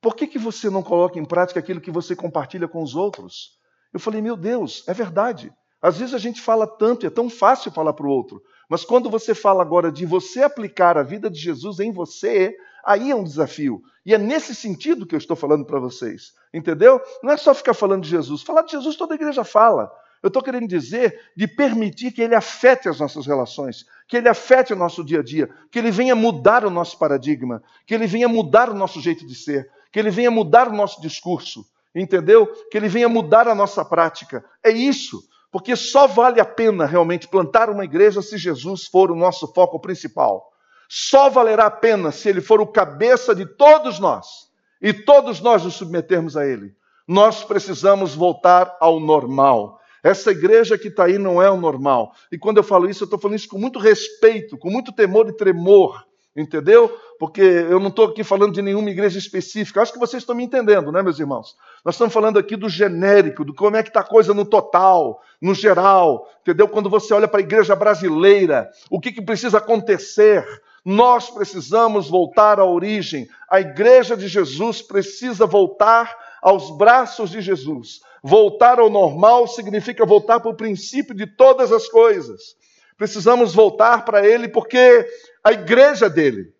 por 0.00 0.16
que, 0.16 0.26
que 0.26 0.38
você 0.38 0.68
não 0.68 0.82
coloca 0.82 1.18
em 1.18 1.24
prática 1.24 1.60
aquilo 1.60 1.80
que 1.80 1.90
você 1.90 2.16
compartilha 2.16 2.66
com 2.66 2.82
os 2.82 2.96
outros? 2.96 3.58
Eu 3.92 4.00
falei, 4.00 4.20
meu 4.20 4.36
Deus, 4.36 4.82
é 4.88 4.92
verdade. 4.92 5.52
Às 5.84 5.98
vezes 5.98 6.14
a 6.14 6.18
gente 6.18 6.40
fala 6.40 6.66
tanto, 6.66 7.06
é 7.06 7.10
tão 7.10 7.28
fácil 7.28 7.70
falar 7.70 7.92
para 7.92 8.06
o 8.06 8.10
outro. 8.10 8.42
Mas 8.70 8.86
quando 8.86 9.10
você 9.10 9.34
fala 9.34 9.60
agora 9.60 9.92
de 9.92 10.06
você 10.06 10.42
aplicar 10.42 10.96
a 10.96 11.02
vida 11.02 11.28
de 11.28 11.38
Jesus 11.38 11.78
em 11.78 11.92
você, 11.92 12.56
aí 12.82 13.10
é 13.10 13.14
um 13.14 13.22
desafio. 13.22 13.82
E 14.06 14.14
é 14.14 14.16
nesse 14.16 14.54
sentido 14.54 15.04
que 15.04 15.14
eu 15.14 15.18
estou 15.18 15.36
falando 15.36 15.62
para 15.62 15.78
vocês. 15.78 16.32
Entendeu? 16.54 17.02
Não 17.22 17.34
é 17.34 17.36
só 17.36 17.52
ficar 17.52 17.74
falando 17.74 18.02
de 18.02 18.08
Jesus. 18.08 18.40
Falar 18.40 18.62
de 18.62 18.72
Jesus 18.72 18.96
toda 18.96 19.12
a 19.12 19.16
igreja 19.16 19.44
fala. 19.44 19.92
Eu 20.22 20.28
estou 20.28 20.42
querendo 20.42 20.66
dizer 20.66 21.20
de 21.36 21.46
permitir 21.46 22.12
que 22.12 22.22
ele 22.22 22.34
afete 22.34 22.88
as 22.88 22.98
nossas 22.98 23.26
relações, 23.26 23.84
que 24.08 24.16
ele 24.16 24.30
afete 24.30 24.72
o 24.72 24.76
nosso 24.76 25.04
dia 25.04 25.18
a 25.18 25.22
dia, 25.22 25.50
que 25.70 25.78
ele 25.78 25.90
venha 25.90 26.14
mudar 26.14 26.64
o 26.64 26.70
nosso 26.70 26.98
paradigma, 26.98 27.62
que 27.86 27.92
ele 27.92 28.06
venha 28.06 28.26
mudar 28.26 28.70
o 28.70 28.74
nosso 28.74 29.02
jeito 29.02 29.26
de 29.26 29.34
ser, 29.34 29.70
que 29.92 29.98
ele 29.98 30.08
venha 30.08 30.30
mudar 30.30 30.66
o 30.66 30.74
nosso 30.74 30.98
discurso, 31.02 31.62
entendeu? 31.94 32.46
Que 32.70 32.78
ele 32.78 32.88
venha 32.88 33.06
mudar 33.06 33.46
a 33.46 33.54
nossa 33.54 33.84
prática. 33.84 34.42
É 34.64 34.70
isso. 34.70 35.22
Porque 35.54 35.76
só 35.76 36.08
vale 36.08 36.40
a 36.40 36.44
pena 36.44 36.84
realmente 36.84 37.28
plantar 37.28 37.70
uma 37.70 37.84
igreja 37.84 38.20
se 38.20 38.36
Jesus 38.36 38.88
for 38.88 39.12
o 39.12 39.14
nosso 39.14 39.46
foco 39.52 39.78
principal. 39.78 40.50
Só 40.88 41.30
valerá 41.30 41.66
a 41.66 41.70
pena 41.70 42.10
se 42.10 42.28
ele 42.28 42.40
for 42.40 42.60
o 42.60 42.66
cabeça 42.66 43.32
de 43.36 43.46
todos 43.46 44.00
nós 44.00 44.50
e 44.82 44.92
todos 44.92 45.40
nós 45.40 45.62
nos 45.62 45.74
submetermos 45.74 46.36
a 46.36 46.44
ele. 46.44 46.74
Nós 47.06 47.44
precisamos 47.44 48.16
voltar 48.16 48.76
ao 48.80 48.98
normal. 48.98 49.78
Essa 50.02 50.32
igreja 50.32 50.76
que 50.76 50.88
está 50.88 51.04
aí 51.04 51.18
não 51.18 51.40
é 51.40 51.48
o 51.48 51.56
normal. 51.56 52.16
E 52.32 52.36
quando 52.36 52.56
eu 52.56 52.64
falo 52.64 52.90
isso, 52.90 53.04
eu 53.04 53.06
estou 53.06 53.20
falando 53.20 53.38
isso 53.38 53.48
com 53.48 53.56
muito 53.56 53.78
respeito, 53.78 54.58
com 54.58 54.70
muito 54.70 54.90
temor 54.90 55.28
e 55.28 55.36
tremor, 55.36 56.04
entendeu? 56.36 56.88
Porque 57.18 57.40
eu 57.40 57.78
não 57.78 57.88
estou 57.88 58.06
aqui 58.06 58.24
falando 58.24 58.54
de 58.54 58.62
nenhuma 58.62 58.90
igreja 58.90 59.18
específica. 59.18 59.80
Acho 59.80 59.92
que 59.92 59.98
vocês 59.98 60.22
estão 60.22 60.34
me 60.34 60.44
entendendo, 60.44 60.90
né, 60.90 61.02
meus 61.02 61.18
irmãos? 61.18 61.56
Nós 61.84 61.94
estamos 61.94 62.12
falando 62.12 62.38
aqui 62.38 62.56
do 62.56 62.68
genérico, 62.68 63.44
do 63.44 63.54
como 63.54 63.76
é 63.76 63.82
que 63.82 63.88
está 63.88 64.00
a 64.00 64.04
coisa 64.04 64.34
no 64.34 64.44
total, 64.44 65.22
no 65.40 65.54
geral, 65.54 66.28
entendeu? 66.42 66.68
Quando 66.68 66.90
você 66.90 67.14
olha 67.14 67.28
para 67.28 67.40
a 67.40 67.42
igreja 67.42 67.76
brasileira, 67.76 68.70
o 68.90 69.00
que, 69.00 69.12
que 69.12 69.22
precisa 69.22 69.58
acontecer? 69.58 70.44
Nós 70.84 71.30
precisamos 71.30 72.10
voltar 72.10 72.58
à 72.58 72.64
origem. 72.64 73.28
A 73.48 73.60
igreja 73.60 74.16
de 74.16 74.28
Jesus 74.28 74.82
precisa 74.82 75.46
voltar 75.46 76.14
aos 76.42 76.76
braços 76.76 77.30
de 77.30 77.40
Jesus. 77.40 78.00
Voltar 78.22 78.78
ao 78.78 78.90
normal 78.90 79.46
significa 79.46 80.04
voltar 80.04 80.40
para 80.40 80.50
o 80.50 80.56
princípio 80.56 81.14
de 81.14 81.26
todas 81.26 81.72
as 81.72 81.88
coisas. 81.88 82.56
Precisamos 82.96 83.54
voltar 83.54 84.04
para 84.04 84.26
Ele 84.26 84.48
porque 84.48 85.06
a 85.42 85.52
igreja 85.52 86.08
dele 86.08 86.52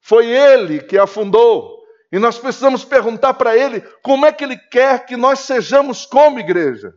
foi 0.00 0.26
Ele 0.26 0.80
que 0.80 0.98
a 0.98 1.06
fundou. 1.06 1.78
E 2.10 2.18
nós 2.18 2.38
precisamos 2.38 2.84
perguntar 2.84 3.34
para 3.34 3.56
Ele 3.56 3.80
como 4.02 4.24
é 4.26 4.32
que 4.32 4.44
Ele 4.44 4.56
quer 4.56 5.04
que 5.04 5.16
nós 5.16 5.40
sejamos 5.40 6.06
como 6.06 6.40
igreja. 6.40 6.92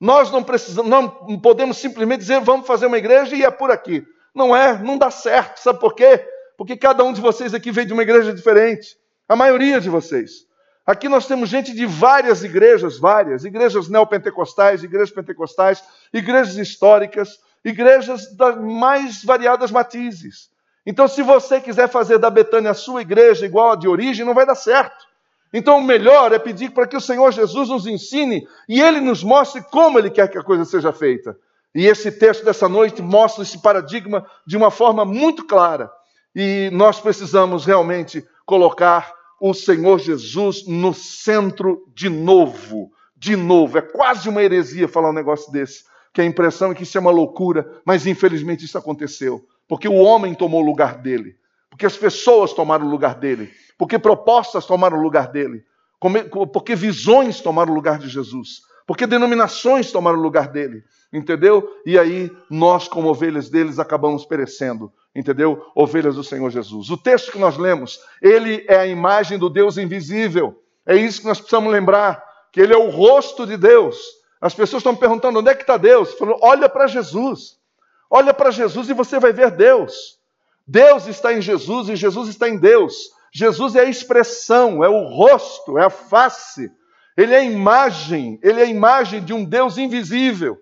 Nós 0.00 0.30
não 0.30 0.42
precisamos, 0.42 0.90
não 0.90 1.40
podemos 1.40 1.78
simplesmente 1.78 2.20
dizer 2.20 2.40
vamos 2.40 2.66
fazer 2.66 2.86
uma 2.86 2.98
igreja 2.98 3.34
e 3.34 3.42
é 3.42 3.50
por 3.50 3.70
aqui. 3.70 4.04
Não 4.34 4.54
é, 4.54 4.78
não 4.78 4.98
dá 4.98 5.10
certo. 5.10 5.58
Sabe 5.58 5.80
por 5.80 5.94
quê? 5.94 6.26
Porque 6.56 6.76
cada 6.76 7.02
um 7.04 7.12
de 7.12 7.20
vocês 7.20 7.54
aqui 7.54 7.70
veio 7.70 7.86
de 7.86 7.92
uma 7.92 8.02
igreja 8.02 8.32
diferente. 8.32 8.96
A 9.28 9.34
maioria 9.34 9.80
de 9.80 9.88
vocês. 9.88 10.44
Aqui 10.86 11.08
nós 11.08 11.26
temos 11.26 11.48
gente 11.48 11.72
de 11.72 11.86
várias 11.86 12.44
igrejas, 12.44 12.98
várias, 12.98 13.44
igrejas 13.44 13.88
neopentecostais, 13.88 14.82
igrejas 14.84 15.10
pentecostais, 15.10 15.82
igrejas 16.12 16.56
históricas, 16.58 17.38
igrejas 17.64 18.34
das 18.36 18.60
mais 18.60 19.24
variadas 19.24 19.70
matizes. 19.70 20.50
Então, 20.86 21.08
se 21.08 21.22
você 21.22 21.60
quiser 21.60 21.88
fazer 21.88 22.18
da 22.18 22.28
Betânia 22.28 22.72
a 22.72 22.74
sua 22.74 23.00
igreja 23.00 23.46
igual 23.46 23.72
a 23.72 23.76
de 23.76 23.88
origem, 23.88 24.26
não 24.26 24.34
vai 24.34 24.44
dar 24.44 24.54
certo. 24.54 25.06
Então, 25.52 25.78
o 25.78 25.82
melhor 25.82 26.32
é 26.32 26.38
pedir 26.38 26.70
para 26.70 26.86
que 26.86 26.96
o 26.96 27.00
Senhor 27.00 27.32
Jesus 27.32 27.68
nos 27.68 27.86
ensine 27.86 28.46
e 28.68 28.82
ele 28.82 29.00
nos 29.00 29.22
mostre 29.22 29.62
como 29.62 29.98
ele 29.98 30.10
quer 30.10 30.28
que 30.28 30.36
a 30.36 30.42
coisa 30.42 30.64
seja 30.64 30.92
feita. 30.92 31.38
E 31.74 31.86
esse 31.86 32.12
texto 32.12 32.44
dessa 32.44 32.68
noite 32.68 33.00
mostra 33.00 33.42
esse 33.42 33.60
paradigma 33.62 34.26
de 34.46 34.56
uma 34.56 34.70
forma 34.70 35.04
muito 35.04 35.46
clara. 35.46 35.90
E 36.34 36.70
nós 36.72 37.00
precisamos 37.00 37.64
realmente 37.64 38.26
colocar 38.44 39.12
o 39.40 39.54
Senhor 39.54 39.98
Jesus 39.98 40.66
no 40.66 40.92
centro 40.92 41.86
de 41.94 42.08
novo. 42.08 42.90
De 43.16 43.36
novo. 43.36 43.78
É 43.78 43.82
quase 43.82 44.28
uma 44.28 44.42
heresia 44.42 44.88
falar 44.88 45.10
um 45.10 45.14
negócio 45.14 45.50
desse. 45.50 45.84
Que 46.14 46.22
a 46.22 46.24
impressão 46.24 46.70
é 46.70 46.74
que 46.74 46.84
isso 46.84 46.96
é 46.96 47.00
uma 47.00 47.10
loucura, 47.10 47.82
mas 47.84 48.06
infelizmente 48.06 48.64
isso 48.64 48.78
aconteceu. 48.78 49.44
Porque 49.68 49.88
o 49.88 49.96
homem 49.96 50.34
tomou 50.34 50.62
o 50.62 50.64
lugar 50.64 50.98
dele. 50.98 51.36
Porque 51.68 51.84
as 51.84 51.96
pessoas 51.96 52.54
tomaram 52.54 52.86
o 52.86 52.90
lugar 52.90 53.16
dele. 53.16 53.50
Porque 53.76 53.98
propostas 53.98 54.64
tomaram 54.64 54.98
o 54.98 55.02
lugar 55.02 55.28
dele. 55.28 55.64
Porque 56.52 56.74
visões 56.74 57.40
tomaram 57.40 57.72
o 57.72 57.74
lugar 57.74 57.98
de 57.98 58.08
Jesus. 58.08 58.62
Porque 58.86 59.06
denominações 59.06 59.90
tomaram 59.90 60.18
o 60.18 60.22
lugar 60.22 60.48
dele. 60.48 60.84
Entendeu? 61.12 61.68
E 61.84 61.98
aí 61.98 62.30
nós, 62.48 62.88
como 62.88 63.08
ovelhas 63.08 63.50
deles, 63.50 63.78
acabamos 63.78 64.24
perecendo 64.24 64.90
entendeu? 65.14 65.64
Ovelhas 65.74 66.16
do 66.16 66.24
Senhor 66.24 66.50
Jesus. 66.50 66.90
O 66.90 66.96
texto 66.96 67.30
que 67.30 67.38
nós 67.38 67.56
lemos, 67.56 68.00
ele 68.20 68.64
é 68.68 68.76
a 68.76 68.86
imagem 68.86 69.38
do 69.38 69.48
Deus 69.48 69.78
invisível. 69.78 70.60
É 70.84 70.96
isso 70.96 71.20
que 71.20 71.26
nós 71.26 71.38
precisamos 71.38 71.72
lembrar, 71.72 72.22
que 72.52 72.60
ele 72.60 72.74
é 72.74 72.76
o 72.76 72.90
rosto 72.90 73.46
de 73.46 73.56
Deus. 73.56 73.96
As 74.44 74.52
pessoas 74.52 74.80
estão 74.80 74.94
perguntando 74.94 75.38
onde 75.38 75.48
é 75.48 75.54
que 75.54 75.62
está 75.62 75.78
Deus? 75.78 76.12
Falando, 76.12 76.36
olha 76.42 76.68
para 76.68 76.86
Jesus. 76.86 77.56
Olha 78.10 78.34
para 78.34 78.50
Jesus 78.50 78.90
e 78.90 78.92
você 78.92 79.18
vai 79.18 79.32
ver 79.32 79.50
Deus. 79.50 80.18
Deus 80.66 81.06
está 81.06 81.32
em 81.32 81.40
Jesus 81.40 81.88
e 81.88 81.96
Jesus 81.96 82.28
está 82.28 82.46
em 82.46 82.58
Deus. 82.58 82.94
Jesus 83.32 83.74
é 83.74 83.80
a 83.80 83.88
expressão, 83.88 84.84
é 84.84 84.88
o 84.88 85.04
rosto, 85.04 85.78
é 85.78 85.86
a 85.86 85.88
face. 85.88 86.70
Ele 87.16 87.32
é 87.32 87.38
a 87.38 87.42
imagem, 87.42 88.38
ele 88.42 88.60
é 88.60 88.64
a 88.64 88.68
imagem 88.68 89.24
de 89.24 89.32
um 89.32 89.46
Deus 89.46 89.78
invisível. 89.78 90.58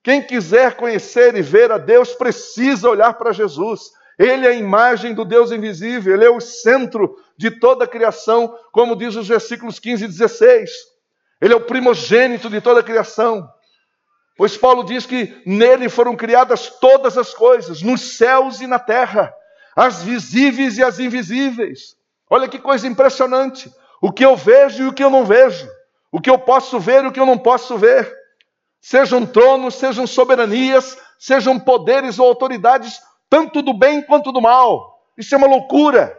Quem 0.00 0.22
quiser 0.22 0.76
conhecer 0.76 1.34
e 1.34 1.42
ver 1.42 1.72
a 1.72 1.78
Deus 1.78 2.12
precisa 2.12 2.88
olhar 2.88 3.14
para 3.14 3.32
Jesus. 3.32 3.90
Ele 4.16 4.46
é 4.46 4.50
a 4.50 4.54
imagem 4.54 5.12
do 5.12 5.24
Deus 5.24 5.50
invisível, 5.50 6.14
ele 6.14 6.24
é 6.24 6.30
o 6.30 6.40
centro 6.40 7.18
de 7.36 7.50
toda 7.50 7.84
a 7.84 7.88
criação, 7.88 8.56
como 8.70 8.94
diz 8.94 9.16
os 9.16 9.26
versículos 9.26 9.80
15 9.80 10.04
e 10.04 10.06
16. 10.06 10.93
Ele 11.44 11.52
é 11.52 11.56
o 11.58 11.60
primogênito 11.60 12.48
de 12.48 12.58
toda 12.58 12.80
a 12.80 12.82
criação. 12.82 13.46
Pois 14.34 14.56
Paulo 14.56 14.82
diz 14.82 15.04
que 15.04 15.42
nele 15.44 15.90
foram 15.90 16.16
criadas 16.16 16.70
todas 16.80 17.18
as 17.18 17.34
coisas, 17.34 17.82
nos 17.82 18.16
céus 18.16 18.62
e 18.62 18.66
na 18.66 18.78
terra, 18.78 19.30
as 19.76 20.02
visíveis 20.02 20.78
e 20.78 20.82
as 20.82 20.98
invisíveis. 20.98 21.96
Olha 22.30 22.48
que 22.48 22.58
coisa 22.58 22.88
impressionante. 22.88 23.70
O 24.00 24.10
que 24.10 24.24
eu 24.24 24.34
vejo 24.34 24.84
e 24.84 24.86
o 24.86 24.92
que 24.94 25.04
eu 25.04 25.10
não 25.10 25.26
vejo. 25.26 25.68
O 26.10 26.18
que 26.18 26.30
eu 26.30 26.38
posso 26.38 26.80
ver 26.80 27.04
e 27.04 27.08
o 27.08 27.12
que 27.12 27.20
eu 27.20 27.26
não 27.26 27.36
posso 27.36 27.76
ver 27.76 28.10
sejam 28.80 29.26
tronos, 29.26 29.74
sejam 29.74 30.06
soberanias, 30.06 30.96
sejam 31.18 31.60
poderes 31.60 32.18
ou 32.18 32.26
autoridades, 32.26 33.02
tanto 33.28 33.60
do 33.60 33.74
bem 33.74 34.00
quanto 34.00 34.32
do 34.32 34.40
mal. 34.40 34.98
Isso 35.18 35.34
é 35.34 35.38
uma 35.38 35.46
loucura. 35.46 36.18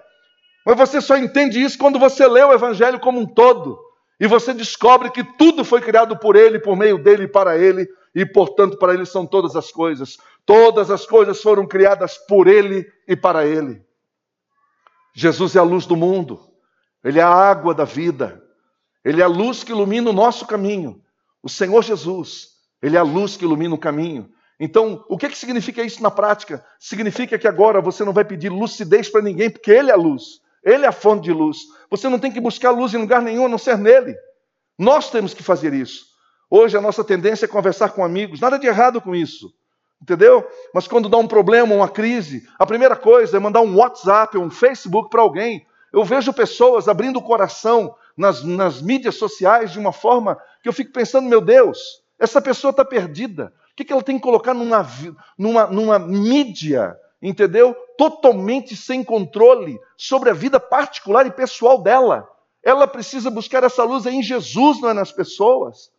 Mas 0.63 0.77
você 0.77 1.01
só 1.01 1.17
entende 1.17 1.59
isso 1.59 1.79
quando 1.79 1.97
você 1.97 2.27
lê 2.27 2.43
o 2.43 2.53
Evangelho 2.53 2.99
como 2.99 3.19
um 3.19 3.25
todo. 3.25 3.84
E 4.19 4.27
você 4.27 4.53
descobre 4.53 5.09
que 5.11 5.23
tudo 5.23 5.65
foi 5.65 5.81
criado 5.81 6.17
por 6.17 6.35
Ele, 6.35 6.59
por 6.59 6.75
meio 6.75 6.97
dele 6.97 7.23
e 7.23 7.27
para 7.27 7.57
Ele, 7.57 7.87
e 8.13 8.25
portanto 8.25 8.77
para 8.77 8.93
Ele 8.93 9.05
são 9.05 9.25
todas 9.25 9.55
as 9.55 9.71
coisas. 9.71 10.17
Todas 10.45 10.89
as 10.89 11.05
coisas 11.05 11.41
foram 11.41 11.67
criadas 11.67 12.17
por 12.17 12.47
Ele 12.47 12.85
e 13.07 13.15
para 13.15 13.45
Ele. 13.45 13.83
Jesus 15.13 15.55
é 15.55 15.59
a 15.59 15.63
luz 15.63 15.85
do 15.85 15.95
mundo, 15.95 16.39
Ele 17.03 17.19
é 17.19 17.23
a 17.23 17.29
água 17.29 17.73
da 17.73 17.83
vida, 17.83 18.43
Ele 19.03 19.21
é 19.21 19.23
a 19.23 19.29
luz 19.29 19.63
que 19.63 19.71
ilumina 19.71 20.09
o 20.09 20.13
nosso 20.13 20.45
caminho. 20.45 21.01
O 21.43 21.49
Senhor 21.49 21.83
Jesus 21.83 22.55
ele 22.85 22.97
é 22.97 22.99
a 22.99 23.03
luz 23.03 23.35
que 23.35 23.43
ilumina 23.43 23.73
o 23.73 23.79
caminho. 23.79 24.29
Então, 24.59 25.03
o 25.09 25.17
que, 25.17 25.27
que 25.27 25.37
significa 25.37 25.81
isso 25.81 26.03
na 26.03 26.11
prática? 26.11 26.63
Significa 26.79 27.35
que 27.35 27.47
agora 27.47 27.81
você 27.81 28.05
não 28.05 28.13
vai 28.13 28.23
pedir 28.23 28.49
lucidez 28.49 29.09
para 29.09 29.23
ninguém, 29.23 29.49
porque 29.49 29.71
Ele 29.71 29.89
é 29.89 29.93
a 29.93 29.97
luz. 29.97 30.39
Ele 30.65 30.83
é 30.83 30.87
a 30.87 30.91
fonte 30.91 31.25
de 31.25 31.31
luz. 31.31 31.59
Você 31.91 32.09
não 32.09 32.17
tem 32.17 32.31
que 32.31 32.41
buscar 32.41 32.71
luz 32.71 32.93
em 32.93 32.97
lugar 32.97 33.21
nenhum 33.21 33.45
a 33.45 33.49
não 33.49 33.57
ser 33.59 33.77
nele. 33.77 34.15
Nós 34.77 35.11
temos 35.11 35.33
que 35.33 35.43
fazer 35.43 35.73
isso. 35.73 36.07
Hoje 36.49 36.75
a 36.75 36.81
nossa 36.81 37.03
tendência 37.03 37.45
é 37.45 37.47
conversar 37.47 37.89
com 37.89 38.03
amigos. 38.03 38.39
Nada 38.39 38.57
de 38.57 38.65
errado 38.65 38.99
com 38.99 39.13
isso. 39.15 39.53
Entendeu? 40.01 40.45
Mas 40.73 40.87
quando 40.87 41.07
dá 41.07 41.17
um 41.17 41.27
problema, 41.27 41.73
uma 41.73 41.87
crise, 41.87 42.47
a 42.59 42.65
primeira 42.65 42.95
coisa 42.95 43.37
é 43.37 43.39
mandar 43.39 43.61
um 43.61 43.77
WhatsApp, 43.77 44.37
um 44.37 44.49
Facebook 44.49 45.09
para 45.09 45.21
alguém. 45.21 45.65
Eu 45.93 46.03
vejo 46.03 46.33
pessoas 46.33 46.87
abrindo 46.87 47.17
o 47.17 47.23
coração 47.23 47.95
nas, 48.17 48.43
nas 48.43 48.81
mídias 48.81 49.15
sociais 49.15 49.71
de 49.71 49.79
uma 49.79 49.93
forma 49.93 50.37
que 50.61 50.67
eu 50.67 50.73
fico 50.73 50.91
pensando, 50.91 51.29
meu 51.29 51.39
Deus, 51.39 51.79
essa 52.19 52.41
pessoa 52.41 52.71
está 52.71 52.83
perdida. 52.83 53.53
O 53.71 53.75
que 53.75 53.91
ela 53.91 54.01
tem 54.01 54.17
que 54.17 54.23
colocar 54.23 54.53
numa, 54.53 54.85
numa, 55.37 55.67
numa 55.67 55.99
mídia, 55.99 56.97
entendeu? 57.21 57.75
Totalmente 57.97 58.75
sem 58.75 59.03
controle 59.03 59.79
sobre 59.97 60.29
a 60.29 60.33
vida 60.33 60.59
particular 60.59 61.25
e 61.25 61.31
pessoal 61.31 61.81
dela. 61.81 62.27
Ela 62.63 62.87
precisa 62.87 63.29
buscar 63.29 63.63
essa 63.63 63.83
luz 63.83 64.05
em 64.05 64.23
Jesus, 64.23 64.81
não 64.81 64.89
é 64.89 64.93
nas 64.93 65.11
pessoas. 65.11 65.91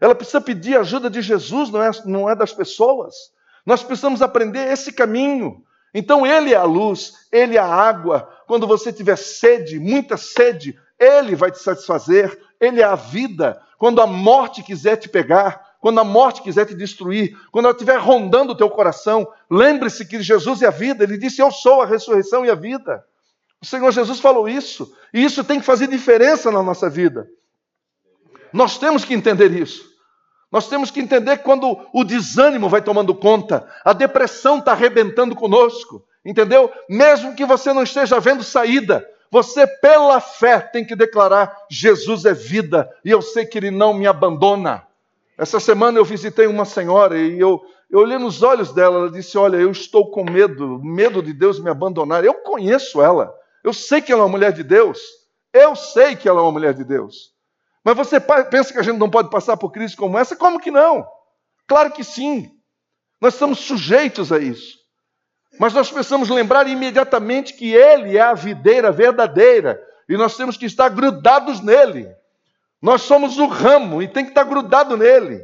Ela 0.00 0.14
precisa 0.14 0.40
pedir 0.40 0.76
ajuda 0.76 1.08
de 1.08 1.22
Jesus, 1.22 1.70
não 1.70 1.82
é, 1.82 1.90
não 2.04 2.28
é 2.28 2.34
das 2.34 2.52
pessoas. 2.52 3.14
Nós 3.64 3.82
precisamos 3.82 4.20
aprender 4.20 4.70
esse 4.70 4.92
caminho. 4.92 5.62
Então, 5.94 6.26
Ele 6.26 6.52
é 6.52 6.56
a 6.56 6.64
luz, 6.64 7.12
Ele 7.30 7.56
é 7.56 7.60
a 7.60 7.66
água. 7.66 8.28
Quando 8.46 8.66
você 8.66 8.92
tiver 8.92 9.16
sede, 9.16 9.78
muita 9.78 10.16
sede, 10.16 10.78
Ele 10.98 11.36
vai 11.36 11.50
te 11.50 11.58
satisfazer. 11.58 12.38
Ele 12.60 12.80
é 12.80 12.84
a 12.84 12.94
vida. 12.94 13.62
Quando 13.78 14.00
a 14.00 14.06
morte 14.06 14.62
quiser 14.62 14.96
te 14.96 15.08
pegar, 15.08 15.71
quando 15.82 15.98
a 15.98 16.04
morte 16.04 16.42
quiser 16.42 16.64
te 16.64 16.76
destruir, 16.76 17.36
quando 17.50 17.64
ela 17.64 17.74
estiver 17.74 17.98
rondando 17.98 18.52
o 18.52 18.56
teu 18.56 18.70
coração, 18.70 19.26
lembre-se 19.50 20.06
que 20.06 20.22
Jesus 20.22 20.62
é 20.62 20.68
a 20.68 20.70
vida. 20.70 21.02
Ele 21.02 21.18
disse: 21.18 21.42
Eu 21.42 21.50
sou 21.50 21.82
a 21.82 21.86
ressurreição 21.86 22.46
e 22.46 22.50
a 22.50 22.54
vida. 22.54 23.04
O 23.60 23.66
Senhor 23.66 23.90
Jesus 23.90 24.20
falou 24.20 24.48
isso, 24.48 24.94
e 25.12 25.24
isso 25.24 25.42
tem 25.42 25.58
que 25.58 25.66
fazer 25.66 25.88
diferença 25.88 26.52
na 26.52 26.62
nossa 26.62 26.88
vida. 26.88 27.28
Nós 28.52 28.78
temos 28.78 29.04
que 29.04 29.12
entender 29.12 29.50
isso. 29.50 29.90
Nós 30.52 30.68
temos 30.68 30.88
que 30.88 31.00
entender 31.00 31.38
quando 31.38 31.76
o 31.92 32.04
desânimo 32.04 32.68
vai 32.68 32.80
tomando 32.80 33.12
conta, 33.12 33.68
a 33.84 33.92
depressão 33.92 34.58
está 34.58 34.70
arrebentando 34.70 35.34
conosco, 35.34 36.04
entendeu? 36.24 36.70
Mesmo 36.88 37.34
que 37.34 37.44
você 37.44 37.72
não 37.72 37.82
esteja 37.82 38.20
vendo 38.20 38.44
saída, 38.44 39.04
você, 39.32 39.66
pela 39.66 40.20
fé, 40.20 40.60
tem 40.60 40.84
que 40.84 40.94
declarar: 40.94 41.52
Jesus 41.68 42.24
é 42.24 42.32
vida 42.32 42.88
e 43.04 43.10
eu 43.10 43.20
sei 43.20 43.44
que 43.44 43.58
Ele 43.58 43.72
não 43.72 43.92
me 43.92 44.06
abandona. 44.06 44.86
Essa 45.36 45.58
semana 45.58 45.98
eu 45.98 46.04
visitei 46.04 46.46
uma 46.46 46.64
senhora 46.64 47.18
e 47.18 47.38
eu, 47.38 47.60
eu 47.90 48.00
olhei 48.00 48.18
nos 48.18 48.42
olhos 48.42 48.72
dela, 48.72 48.98
ela 48.98 49.10
disse: 49.10 49.38
Olha, 49.38 49.56
eu 49.56 49.70
estou 49.70 50.10
com 50.10 50.24
medo, 50.24 50.80
medo 50.82 51.22
de 51.22 51.32
Deus 51.32 51.58
me 51.58 51.70
abandonar. 51.70 52.24
Eu 52.24 52.34
conheço 52.34 53.00
ela, 53.02 53.34
eu 53.64 53.72
sei 53.72 54.00
que 54.00 54.12
ela 54.12 54.22
é 54.22 54.24
uma 54.24 54.30
mulher 54.30 54.52
de 54.52 54.62
Deus, 54.62 55.00
eu 55.52 55.74
sei 55.74 56.16
que 56.16 56.28
ela 56.28 56.40
é 56.40 56.42
uma 56.42 56.52
mulher 56.52 56.74
de 56.74 56.84
Deus. 56.84 57.32
Mas 57.84 57.96
você 57.96 58.20
pensa 58.20 58.72
que 58.72 58.78
a 58.78 58.82
gente 58.82 58.98
não 58.98 59.10
pode 59.10 59.30
passar 59.30 59.56
por 59.56 59.70
crise 59.70 59.96
como 59.96 60.18
essa? 60.18 60.36
Como 60.36 60.60
que 60.60 60.70
não? 60.70 61.04
Claro 61.66 61.90
que 61.90 62.04
sim. 62.04 62.50
Nós 63.20 63.34
estamos 63.34 63.60
sujeitos 63.60 64.32
a 64.32 64.38
isso. 64.38 64.78
Mas 65.58 65.74
nós 65.74 65.90
precisamos 65.90 66.28
lembrar 66.28 66.66
imediatamente 66.66 67.54
que 67.54 67.72
Ele 67.72 68.16
é 68.16 68.20
a 68.20 68.34
videira 68.34 68.90
verdadeira 68.90 69.82
e 70.08 70.16
nós 70.16 70.36
temos 70.36 70.56
que 70.56 70.66
estar 70.66 70.88
grudados 70.88 71.60
nele. 71.60 72.08
Nós 72.82 73.02
somos 73.02 73.38
o 73.38 73.46
ramo 73.46 74.02
e 74.02 74.08
tem 74.08 74.24
que 74.24 74.32
estar 74.32 74.42
grudado 74.42 74.96
nele. 74.96 75.40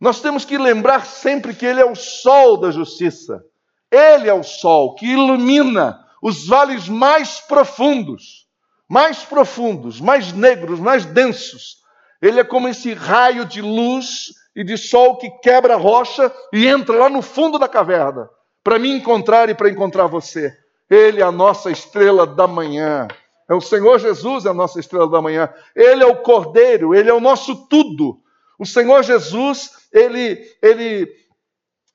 Nós 0.00 0.20
temos 0.20 0.44
que 0.44 0.56
lembrar 0.56 1.04
sempre 1.04 1.54
que 1.54 1.66
Ele 1.66 1.80
é 1.80 1.84
o 1.84 1.94
sol 1.94 2.56
da 2.56 2.70
justiça. 2.70 3.44
Ele 3.90 4.28
é 4.28 4.32
o 4.32 4.42
sol 4.42 4.94
que 4.94 5.06
ilumina 5.06 6.02
os 6.22 6.46
vales 6.46 6.88
mais 6.88 7.40
profundos, 7.40 8.48
mais 8.88 9.22
profundos, 9.22 10.00
mais 10.00 10.32
negros, 10.32 10.80
mais 10.80 11.04
densos. 11.04 11.76
Ele 12.20 12.40
é 12.40 12.44
como 12.44 12.68
esse 12.68 12.94
raio 12.94 13.44
de 13.44 13.60
luz 13.60 14.28
e 14.56 14.64
de 14.64 14.78
sol 14.78 15.18
que 15.18 15.30
quebra 15.42 15.74
a 15.74 15.78
rocha 15.78 16.32
e 16.52 16.66
entra 16.66 16.96
lá 16.96 17.08
no 17.10 17.20
fundo 17.20 17.58
da 17.58 17.68
caverna 17.68 18.30
para 18.64 18.78
me 18.78 18.90
encontrar 18.90 19.50
e 19.50 19.54
para 19.54 19.68
encontrar 19.68 20.06
você. 20.06 20.56
Ele 20.88 21.20
é 21.20 21.24
a 21.24 21.32
nossa 21.32 21.70
estrela 21.70 22.26
da 22.26 22.46
manhã. 22.46 23.08
É 23.52 23.54
o 23.54 23.60
Senhor 23.60 23.98
Jesus 23.98 24.46
é 24.46 24.48
a 24.48 24.54
nossa 24.54 24.80
estrela 24.80 25.06
da 25.10 25.20
manhã. 25.20 25.46
Ele 25.76 26.02
é 26.02 26.06
o 26.06 26.22
Cordeiro, 26.22 26.94
ele 26.94 27.10
é 27.10 27.12
o 27.12 27.20
nosso 27.20 27.68
tudo. 27.68 28.18
O 28.58 28.64
Senhor 28.64 29.02
Jesus, 29.02 29.72
ele 29.92 30.42
ele 30.62 31.06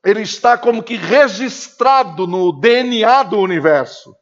ele 0.06 0.22
está 0.22 0.56
como 0.56 0.84
que 0.84 0.96
registrado 0.96 2.28
no 2.28 2.52
DNA 2.52 3.24
do 3.24 3.40
universo. 3.40 4.16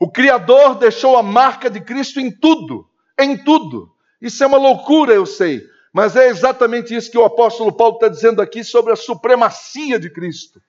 O 0.00 0.10
Criador 0.10 0.74
deixou 0.74 1.16
a 1.16 1.22
marca 1.22 1.70
de 1.70 1.80
Cristo 1.80 2.18
em 2.18 2.32
tudo, 2.32 2.84
em 3.16 3.36
tudo. 3.36 3.88
Isso 4.20 4.42
é 4.42 4.46
uma 4.48 4.58
loucura, 4.58 5.12
eu 5.12 5.24
sei, 5.24 5.62
mas 5.92 6.16
é 6.16 6.26
exatamente 6.26 6.92
isso 6.96 7.12
que 7.12 7.18
o 7.18 7.24
apóstolo 7.24 7.70
Paulo 7.70 7.94
está 7.94 8.08
dizendo 8.08 8.42
aqui 8.42 8.64
sobre 8.64 8.92
a 8.92 8.96
supremacia 8.96 10.00
de 10.00 10.10
Cristo 10.10 10.60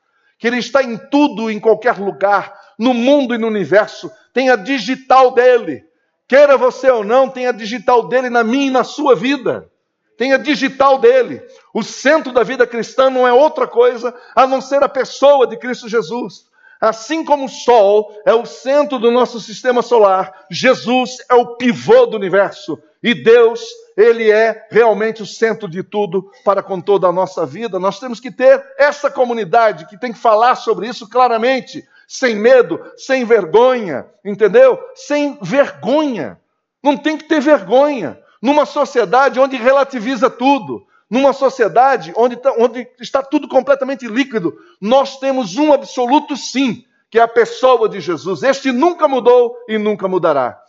que 0.43 0.47
Ele 0.47 0.57
está 0.57 0.83
em 0.83 0.97
tudo, 0.97 1.49
em 1.49 1.57
qualquer 1.57 1.97
lugar, 1.97 2.53
no 2.77 2.93
mundo 2.93 3.33
e 3.33 3.37
no 3.37 3.47
universo. 3.47 4.11
Tem 4.33 4.49
a 4.49 4.57
digital 4.57 5.31
dele. 5.31 5.85
Queira 6.27 6.57
você 6.57 6.89
ou 6.89 7.03
não, 7.03 7.29
tem 7.29 7.47
a 7.47 7.51
digital 7.51 8.07
dele 8.07 8.29
na 8.29 8.43
minha 8.43 8.67
e 8.67 8.71
na 8.71 8.83
sua 8.83 9.15
vida. 9.15 9.69
Tem 10.17 10.33
a 10.33 10.37
digital 10.37 10.99
dele. 10.99 11.41
O 11.73 11.83
centro 11.83 12.31
da 12.31 12.43
vida 12.43 12.65
cristã 12.67 13.09
não 13.09 13.27
é 13.27 13.33
outra 13.33 13.67
coisa 13.67 14.15
a 14.35 14.45
não 14.47 14.61
ser 14.61 14.83
a 14.83 14.89
pessoa 14.89 15.47
de 15.47 15.57
Cristo 15.57 15.89
Jesus. 15.89 16.45
Assim 16.79 17.23
como 17.23 17.45
o 17.45 17.49
Sol 17.49 18.13
é 18.25 18.33
o 18.33 18.45
centro 18.45 18.99
do 18.99 19.09
nosso 19.09 19.39
sistema 19.39 19.81
solar, 19.81 20.45
Jesus 20.51 21.17
é 21.31 21.33
o 21.33 21.55
pivô 21.55 22.05
do 22.05 22.17
universo. 22.17 22.77
E 23.01 23.13
Deus, 23.13 23.65
Ele 23.97 24.29
é 24.29 24.67
realmente 24.69 25.21
o 25.21 25.25
centro 25.25 25.67
de 25.67 25.81
tudo 25.81 26.29
para 26.43 26.61
com 26.61 26.81
toda 26.81 27.07
a 27.07 27.11
nossa 27.11 27.45
vida. 27.45 27.79
Nós 27.79 27.99
temos 27.99 28.19
que 28.19 28.29
ter 28.29 28.61
essa 28.77 29.09
comunidade 29.09 29.85
que 29.87 29.97
tem 29.97 30.11
que 30.11 30.19
falar 30.19 30.55
sobre 30.55 30.87
isso 30.87 31.09
claramente, 31.09 31.87
sem 32.13 32.35
medo, 32.35 32.79
sem 32.95 33.25
vergonha, 33.25 34.05
entendeu? 34.23 34.79
Sem 34.93 35.35
vergonha. 35.41 36.39
Não 36.83 36.95
tem 36.95 37.17
que 37.17 37.23
ter 37.23 37.41
vergonha. 37.41 38.21
Numa 38.39 38.67
sociedade 38.67 39.39
onde 39.39 39.55
relativiza 39.57 40.29
tudo, 40.29 40.85
numa 41.09 41.33
sociedade 41.33 42.13
onde, 42.15 42.35
tá, 42.35 42.53
onde 42.55 42.87
está 42.99 43.23
tudo 43.23 43.47
completamente 43.47 44.07
líquido, 44.07 44.55
nós 44.79 45.17
temos 45.17 45.55
um 45.55 45.73
absoluto 45.73 46.37
sim, 46.37 46.85
que 47.09 47.17
é 47.17 47.23
a 47.23 47.27
pessoa 47.27 47.89
de 47.89 47.99
Jesus. 47.99 48.43
Este 48.43 48.71
nunca 48.71 49.07
mudou 49.07 49.57
e 49.67 49.79
nunca 49.79 50.07
mudará. 50.07 50.61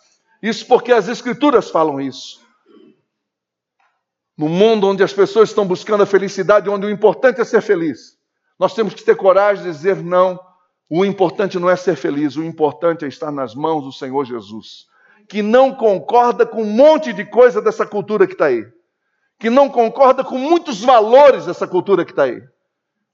Isso 0.43 0.67
porque 0.67 0.93
as 0.93 1.09
Escrituras 1.09 1.69
falam 1.69 2.01
isso. 2.01 2.41
No 4.35 4.49
mundo 4.49 4.89
onde 4.89 5.03
as 5.03 5.13
pessoas 5.13 5.51
estão 5.51 5.67
buscando 5.67 6.05
a 6.05 6.07
felicidade, 6.07 6.71
onde 6.71 6.87
o 6.87 6.91
importante 6.91 7.43
é 7.43 7.45
ser 7.45 7.61
feliz, 7.61 8.17
nós 8.59 8.73
temos 8.73 8.95
que 8.95 9.05
ter 9.05 9.15
coragem 9.15 9.65
de 9.65 9.71
dizer 9.71 9.97
não. 9.97 10.41
O 10.89 11.05
importante 11.05 11.59
não 11.59 11.71
é 11.71 11.77
ser 11.77 11.97
feliz, 11.97 12.37
o 12.37 12.45
importante 12.45 13.05
é 13.05 13.09
estar 13.09 13.31
nas 13.31 13.55
mãos 13.55 13.85
do 13.85 13.93
Senhor 13.93 14.25
Jesus, 14.25 14.87
que 15.29 15.43
não 15.43 15.75
concorda 15.75 16.45
com 16.45 16.63
um 16.63 16.71
monte 16.71 17.13
de 17.13 17.25
coisa 17.25 17.61
dessa 17.63 17.87
cultura 17.87 18.27
que 18.27 18.35
está 18.35 18.47
aí 18.47 18.65
que 19.39 19.51
não 19.51 19.69
concorda 19.69 20.25
com 20.25 20.39
muitos 20.39 20.81
valores 20.81 21.47
dessa 21.47 21.67
cultura 21.67 22.05
que 22.05 22.13
está 22.13 22.25
aí. 22.25 22.43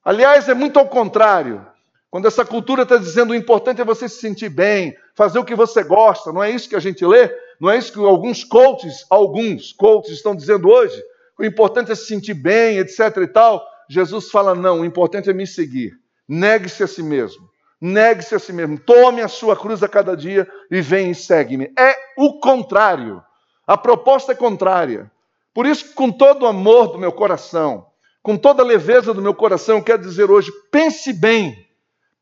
Aliás, 0.04 0.48
é 0.48 0.54
muito 0.54 0.78
ao 0.78 0.88
contrário. 0.88 1.66
Quando 2.10 2.26
essa 2.26 2.44
cultura 2.44 2.82
está 2.82 2.96
dizendo 2.96 3.30
o 3.30 3.34
importante 3.34 3.80
é 3.80 3.84
você 3.84 4.08
se 4.08 4.20
sentir 4.20 4.48
bem, 4.48 4.94
fazer 5.14 5.38
o 5.38 5.44
que 5.44 5.54
você 5.54 5.82
gosta, 5.82 6.32
não 6.32 6.42
é 6.42 6.50
isso 6.50 6.68
que 6.68 6.76
a 6.76 6.80
gente 6.80 7.04
lê? 7.04 7.30
Não 7.60 7.70
é 7.70 7.78
isso 7.78 7.92
que 7.92 7.98
alguns 7.98 8.42
coaches, 8.42 9.04
alguns 9.08 9.72
coaches 9.72 10.12
estão 10.12 10.34
dizendo 10.34 10.68
hoje? 10.68 11.00
O 11.38 11.44
importante 11.44 11.92
é 11.92 11.94
se 11.94 12.06
sentir 12.06 12.34
bem, 12.34 12.78
etc 12.78 13.16
e 13.18 13.26
tal. 13.26 13.64
Jesus 13.88 14.30
fala: 14.30 14.54
não, 14.54 14.80
o 14.80 14.84
importante 14.84 15.30
é 15.30 15.32
me 15.32 15.46
seguir. 15.46 15.92
Negue-se 16.28 16.82
a 16.82 16.86
si 16.86 17.02
mesmo. 17.02 17.48
Negue-se 17.80 18.34
a 18.34 18.38
si 18.38 18.52
mesmo. 18.52 18.78
Tome 18.78 19.22
a 19.22 19.28
sua 19.28 19.56
cruz 19.56 19.82
a 19.82 19.88
cada 19.88 20.16
dia 20.16 20.46
e 20.70 20.80
vem 20.80 21.12
e 21.12 21.14
segue-me. 21.14 21.72
É 21.78 21.96
o 22.16 22.38
contrário. 22.38 23.22
A 23.66 23.76
proposta 23.76 24.32
é 24.32 24.34
contrária. 24.34 25.10
Por 25.54 25.66
isso, 25.66 25.94
com 25.94 26.10
todo 26.10 26.42
o 26.42 26.46
amor 26.46 26.88
do 26.88 26.98
meu 26.98 27.12
coração, 27.12 27.86
com 28.22 28.36
toda 28.36 28.62
a 28.62 28.66
leveza 28.66 29.14
do 29.14 29.22
meu 29.22 29.34
coração, 29.34 29.78
eu 29.78 29.84
quero 29.84 30.02
dizer 30.02 30.30
hoje: 30.30 30.52
pense 30.70 31.12
bem, 31.12 31.54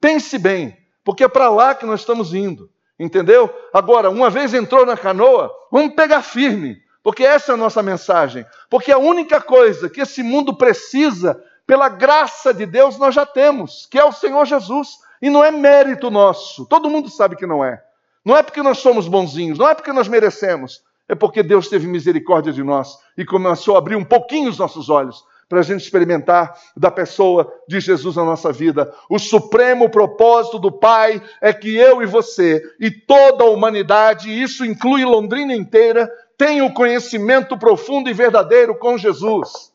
pense 0.01 0.38
bem, 0.38 0.77
porque 1.05 1.25
é 1.25 1.29
para 1.29 1.51
lá 1.51 1.75
que 1.75 1.85
nós 1.85 2.01
estamos 2.01 2.33
indo, 2.33 2.71
entendeu? 2.99 3.53
Agora, 3.73 4.11
uma 4.11 4.31
vez 4.31 4.55
entrou 4.55 4.87
na 4.87 4.97
canoa, 4.97 5.53
vamos 5.71 5.94
pegar 5.94 6.23
firme, 6.23 6.79
porque 7.03 7.25
essa 7.25 7.53
é 7.53 7.55
a 7.55 7.59
nossa 7.59 7.83
mensagem. 7.83 8.47
Porque 8.71 8.92
a 8.92 8.99
única 8.99 9.40
coisa 9.40 9.90
que 9.90 10.01
esse 10.01 10.23
mundo 10.23 10.57
precisa, 10.57 11.42
pela 11.66 11.88
graça 11.88 12.55
de 12.55 12.64
Deus, 12.64 12.99
nós 12.99 13.14
já 13.14 13.27
temos, 13.27 13.87
que 13.90 13.99
é 13.99 14.05
o 14.05 14.12
Senhor 14.12 14.44
Jesus. 14.47 14.99
E 15.20 15.28
não 15.31 15.44
é 15.44 15.50
mérito 15.50 16.11
nosso, 16.11 16.66
todo 16.66 16.90
mundo 16.90 17.09
sabe 17.09 17.37
que 17.37 17.46
não 17.46 17.64
é. 17.64 17.83
Não 18.24 18.37
é 18.37 18.42
porque 18.42 18.62
nós 18.62 18.78
somos 18.78 19.09
bonzinhos, 19.09 19.59
não 19.59 19.68
é 19.68 19.74
porque 19.74 19.92
nós 19.92 20.09
merecemos, 20.09 20.83
é 21.09 21.14
porque 21.14 21.42
Deus 21.42 21.68
teve 21.68 21.87
misericórdia 21.87 22.52
de 22.52 22.62
nós 22.62 22.98
e 23.16 23.24
começou 23.24 23.74
a 23.74 23.78
abrir 23.78 23.96
um 23.96 24.04
pouquinho 24.04 24.50
os 24.50 24.59
nossos 24.59 24.90
olhos 24.90 25.24
para 25.48 25.61
a 25.61 25.62
gente 25.62 25.83
experimentar 25.83 26.54
da 26.76 26.90
pessoa 26.90 27.50
de 27.66 27.81
Jesus 27.81 28.16
na 28.16 28.24
nossa 28.24 28.52
vida. 28.52 28.92
O 29.09 29.18
supremo 29.18 29.88
propósito 29.88 30.59
do 30.59 30.70
Pai 30.70 31.22
é 31.40 31.52
que 31.52 31.74
eu 31.74 32.02
e 32.02 32.07
você 32.07 32.62
e 32.78 32.90
toda 32.90 33.44
a 33.44 33.48
humanidade, 33.48 34.28
e 34.28 34.42
isso 34.42 34.64
inclui 34.64 35.04
Londrina 35.04 35.54
inteira, 35.54 36.11
tenha 36.37 36.64
o 36.64 36.74
conhecimento 36.74 37.57
profundo 37.57 38.11
e 38.11 38.12
verdadeiro 38.12 38.76
com 38.76 38.98
Jesus. 38.98 39.72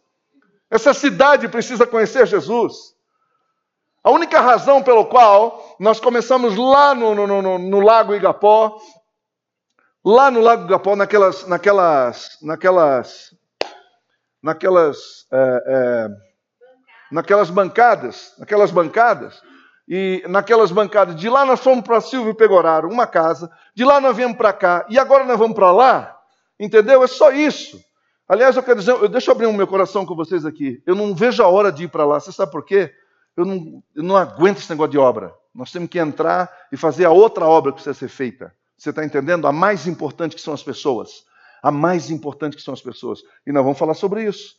Essa 0.70 0.94
cidade 0.94 1.48
precisa 1.48 1.88
conhecer 1.88 2.28
Jesus. 2.28 2.93
A 4.04 4.12
única 4.12 4.42
razão 4.42 4.84
pelo 4.84 5.06
qual 5.06 5.78
nós 5.80 6.00
começamos 6.00 6.58
lá 6.58 6.94
no, 6.94 7.16
no, 7.16 7.42
no, 7.42 7.58
no 7.58 7.80
Lago 7.80 8.14
Igapó, 8.14 8.78
Lá 10.06 10.30
no 10.30 10.42
Lago 10.42 10.68
Gapó, 10.68 10.98
naquelas, 10.98 11.48
naquelas, 11.48 12.38
naquelas, 12.42 13.34
naquelas, 14.44 14.98
é, 15.32 15.64
é, 15.66 16.08
naquelas 17.10 17.50
bancadas, 17.50 18.34
naquelas 18.38 18.70
bancadas, 18.70 19.42
e 19.88 20.22
naquelas 20.28 20.74
bancadas, 20.74 21.16
de 21.16 21.30
lá 21.30 21.46
nós 21.46 21.62
fomos 21.62 21.86
para 21.86 22.02
Silvio 22.02 22.36
Pegoraro, 22.36 22.90
uma 22.90 23.08
casa, 23.08 23.50
de 23.74 23.86
lá 23.86 24.02
nós 24.02 24.14
viemos 24.14 24.36
para 24.36 24.52
cá, 24.52 24.86
e 24.90 25.00
agora 25.00 25.24
nós 25.24 25.40
vamos 25.40 25.56
para 25.56 25.72
lá, 25.72 26.20
entendeu? 26.60 27.02
É 27.02 27.08
só 27.08 27.32
isso. 27.32 27.80
Aliás, 28.28 28.58
eu 28.58 28.64
quero 28.64 28.80
dizer, 28.80 28.92
eu, 28.92 29.08
deixa 29.08 29.32
eu 29.32 29.36
abrir 29.36 29.46
o 29.46 29.54
meu 29.54 29.68
coração 29.68 30.06
com 30.06 30.16
vocês 30.18 30.46
aqui. 30.46 30.84
Eu 30.86 30.96
não 30.96 31.16
vejo 31.16 31.42
a 31.42 31.48
hora 31.48 31.72
de 31.72 31.86
ir 31.86 31.88
para 31.88 32.06
lá. 32.06 32.20
Você 32.20 32.32
sabe 32.32 32.52
por 32.52 32.66
quê? 32.66 32.92
Eu 33.36 33.46
não, 33.46 33.84
eu 33.96 34.04
não 34.04 34.16
aguento 34.16 34.58
esse 34.58 34.70
negócio 34.70 34.92
de 34.92 34.98
obra. 34.98 35.34
Nós 35.54 35.72
temos 35.72 35.90
que 35.90 36.00
entrar 36.00 36.52
e 36.72 36.78
fazer 36.78 37.06
a 37.06 37.12
outra 37.12 37.46
obra 37.46 37.72
que 37.72 37.76
precisa 37.76 37.94
ser 37.94 38.08
feita. 38.08 38.54
Você 38.78 38.90
está 38.90 39.06
entendendo? 39.06 39.48
A 39.48 39.52
mais 39.52 39.88
importante 39.88 40.36
que 40.36 40.42
são 40.42 40.54
as 40.54 40.64
pessoas. 40.64 41.24
A 41.62 41.72
mais 41.72 42.10
importante 42.10 42.56
que 42.56 42.62
são 42.62 42.74
as 42.74 42.82
pessoas. 42.82 43.22
E 43.46 43.52
nós 43.52 43.64
vamos 43.64 43.80
falar 43.80 43.94
sobre 43.94 44.24
isso. 44.24 44.56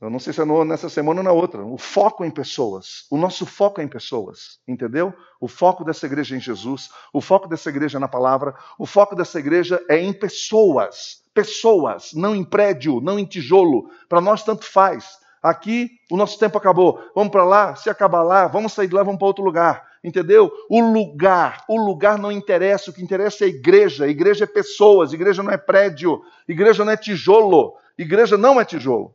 Eu 0.00 0.10
não 0.10 0.18
sei 0.18 0.32
se 0.32 0.40
é 0.42 0.44
nessa 0.64 0.88
semana 0.90 1.20
ou 1.20 1.24
na 1.24 1.32
outra. 1.32 1.64
O 1.64 1.78
foco 1.78 2.24
é 2.24 2.26
em 2.26 2.30
pessoas. 2.30 3.06
O 3.10 3.16
nosso 3.16 3.46
foco 3.46 3.80
é 3.80 3.84
em 3.84 3.88
pessoas. 3.88 4.58
Entendeu? 4.68 5.14
O 5.40 5.48
foco 5.48 5.82
dessa 5.84 6.04
igreja 6.04 6.34
é 6.34 6.38
em 6.38 6.40
Jesus. 6.40 6.90
O 7.12 7.20
foco 7.20 7.48
dessa 7.48 7.70
igreja 7.70 7.96
é 7.96 8.00
na 8.00 8.08
palavra. 8.08 8.54
O 8.78 8.84
foco 8.84 9.14
dessa 9.14 9.38
igreja 9.38 9.82
é 9.88 9.98
em 9.98 10.12
pessoas. 10.12 11.22
Pessoas, 11.32 12.12
não 12.12 12.36
em 12.36 12.44
prédio, 12.44 13.00
não 13.00 13.18
em 13.18 13.24
tijolo. 13.24 13.88
Para 14.08 14.20
nós, 14.20 14.42
tanto 14.42 14.66
faz. 14.66 15.18
Aqui, 15.44 15.90
o 16.10 16.16
nosso 16.16 16.38
tempo 16.38 16.56
acabou. 16.56 16.98
Vamos 17.14 17.30
para 17.30 17.44
lá, 17.44 17.76
se 17.76 17.90
acabar 17.90 18.22
lá, 18.22 18.46
vamos 18.46 18.72
sair 18.72 18.88
de 18.88 18.94
lá, 18.94 19.02
vamos 19.02 19.18
para 19.18 19.26
outro 19.26 19.44
lugar. 19.44 19.86
Entendeu? 20.02 20.50
O 20.70 20.80
lugar, 20.80 21.62
o 21.68 21.78
lugar 21.78 22.16
não 22.16 22.32
interessa, 22.32 22.90
o 22.90 22.94
que 22.94 23.02
interessa 23.02 23.44
é 23.44 23.46
a 23.46 23.50
igreja. 23.50 24.08
Igreja 24.08 24.44
é 24.44 24.46
pessoas, 24.46 25.12
igreja 25.12 25.42
não 25.42 25.52
é 25.52 25.58
prédio, 25.58 26.22
igreja 26.48 26.82
não 26.82 26.92
é 26.92 26.96
tijolo, 26.96 27.74
igreja 27.98 28.38
não 28.38 28.58
é 28.58 28.64
tijolo. 28.64 29.14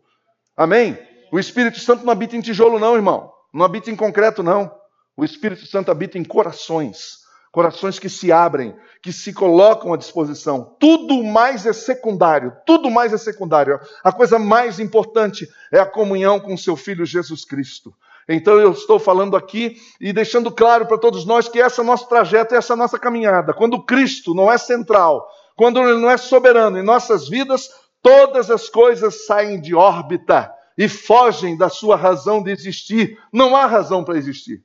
Amém? 0.55 0.99
O 1.31 1.39
Espírito 1.39 1.79
Santo 1.79 2.05
não 2.05 2.11
habita 2.11 2.37
em 2.37 2.41
tijolo, 2.41 2.77
não, 2.77 2.95
irmão. 2.95 3.31
Não 3.51 3.65
habita 3.65 3.89
em 3.89 3.95
concreto, 3.95 4.43
não. 4.43 4.71
O 5.17 5.25
Espírito 5.25 5.65
Santo 5.65 5.89
habita 5.89 6.19
em 6.19 6.23
corações. 6.23 7.21
Corações 7.51 7.97
que 7.97 8.09
se 8.09 8.31
abrem, 8.31 8.75
que 9.01 9.12
se 9.12 9.33
colocam 9.33 9.93
à 9.93 9.97
disposição. 9.97 10.75
Tudo 10.79 11.23
mais 11.23 11.65
é 11.65 11.73
secundário. 11.73 12.53
Tudo 12.65 12.91
mais 12.91 13.12
é 13.12 13.17
secundário. 13.17 13.79
A 14.03 14.12
coisa 14.12 14.38
mais 14.38 14.79
importante 14.79 15.47
é 15.71 15.79
a 15.79 15.85
comunhão 15.85 16.39
com 16.39 16.55
seu 16.55 16.75
Filho 16.75 17.05
Jesus 17.05 17.43
Cristo. 17.43 17.93
Então 18.27 18.59
eu 18.59 18.71
estou 18.71 18.99
falando 18.99 19.35
aqui 19.35 19.77
e 19.99 20.13
deixando 20.13 20.51
claro 20.51 20.85
para 20.85 20.99
todos 20.99 21.25
nós 21.25 21.47
que 21.47 21.59
essa 21.59 21.81
é 21.81 21.83
nosso 21.83 22.07
trajeto, 22.07 22.53
essa 22.53 22.73
é 22.73 22.75
nossa 22.75 22.99
caminhada. 22.99 23.53
Quando 23.53 23.83
Cristo 23.83 24.35
não 24.35 24.51
é 24.51 24.57
central, 24.57 25.27
quando 25.55 25.79
Ele 25.79 25.99
não 25.99 26.12
é 26.12 26.17
soberano 26.17 26.77
em 26.77 26.83
nossas 26.83 27.27
vidas, 27.27 27.69
todas 28.03 28.51
as 28.51 28.69
coisas 28.69 29.25
saem 29.25 29.59
de 29.59 29.73
órbita 29.73 30.53
e 30.77 30.88
fogem 30.88 31.57
da 31.57 31.69
sua 31.69 31.95
razão 31.95 32.43
de 32.43 32.51
existir. 32.51 33.17
Não 33.33 33.55
há 33.55 33.65
razão 33.65 34.03
para 34.03 34.17
existir. 34.17 34.63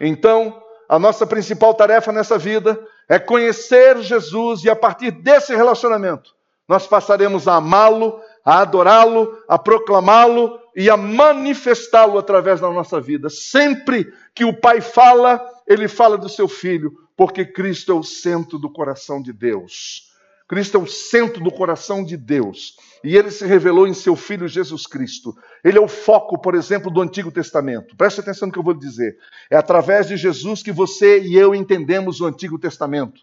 Então, 0.00 0.62
a 0.88 0.98
nossa 0.98 1.26
principal 1.26 1.74
tarefa 1.74 2.12
nessa 2.12 2.38
vida 2.38 2.78
é 3.08 3.18
conhecer 3.18 4.00
Jesus 4.02 4.64
e 4.64 4.70
a 4.70 4.76
partir 4.76 5.10
desse 5.10 5.54
relacionamento, 5.54 6.34
nós 6.68 6.86
passaremos 6.86 7.46
a 7.46 7.56
amá-lo, 7.56 8.20
a 8.44 8.60
adorá-lo, 8.60 9.38
a 9.48 9.58
proclamá-lo 9.58 10.58
e 10.74 10.88
a 10.88 10.96
manifestá-lo 10.96 12.18
através 12.18 12.60
da 12.60 12.70
nossa 12.70 13.00
vida. 13.00 13.28
Sempre 13.28 14.12
que 14.34 14.44
o 14.44 14.58
Pai 14.58 14.80
fala, 14.80 15.44
ele 15.66 15.88
fala 15.88 16.16
do 16.16 16.28
seu 16.28 16.48
filho, 16.48 16.92
porque 17.16 17.44
Cristo 17.44 17.92
é 17.92 17.94
o 17.94 18.02
centro 18.02 18.58
do 18.58 18.70
coração 18.70 19.22
de 19.22 19.32
Deus. 19.32 20.13
Cristo 20.48 20.76
é 20.76 20.80
o 20.80 20.86
centro 20.86 21.42
do 21.42 21.50
coração 21.50 22.04
de 22.04 22.16
Deus. 22.16 22.76
E 23.02 23.16
ele 23.16 23.30
se 23.30 23.46
revelou 23.46 23.86
em 23.86 23.94
seu 23.94 24.14
Filho 24.16 24.46
Jesus 24.46 24.86
Cristo. 24.86 25.34
Ele 25.62 25.78
é 25.78 25.80
o 25.80 25.88
foco, 25.88 26.38
por 26.38 26.54
exemplo, 26.54 26.90
do 26.90 27.00
Antigo 27.00 27.30
Testamento. 27.30 27.96
Preste 27.96 28.20
atenção 28.20 28.46
no 28.46 28.52
que 28.52 28.58
eu 28.58 28.62
vou 28.62 28.74
dizer. 28.74 29.16
É 29.50 29.56
através 29.56 30.08
de 30.08 30.16
Jesus 30.16 30.62
que 30.62 30.72
você 30.72 31.20
e 31.20 31.36
eu 31.36 31.54
entendemos 31.54 32.20
o 32.20 32.26
Antigo 32.26 32.58
Testamento. 32.58 33.22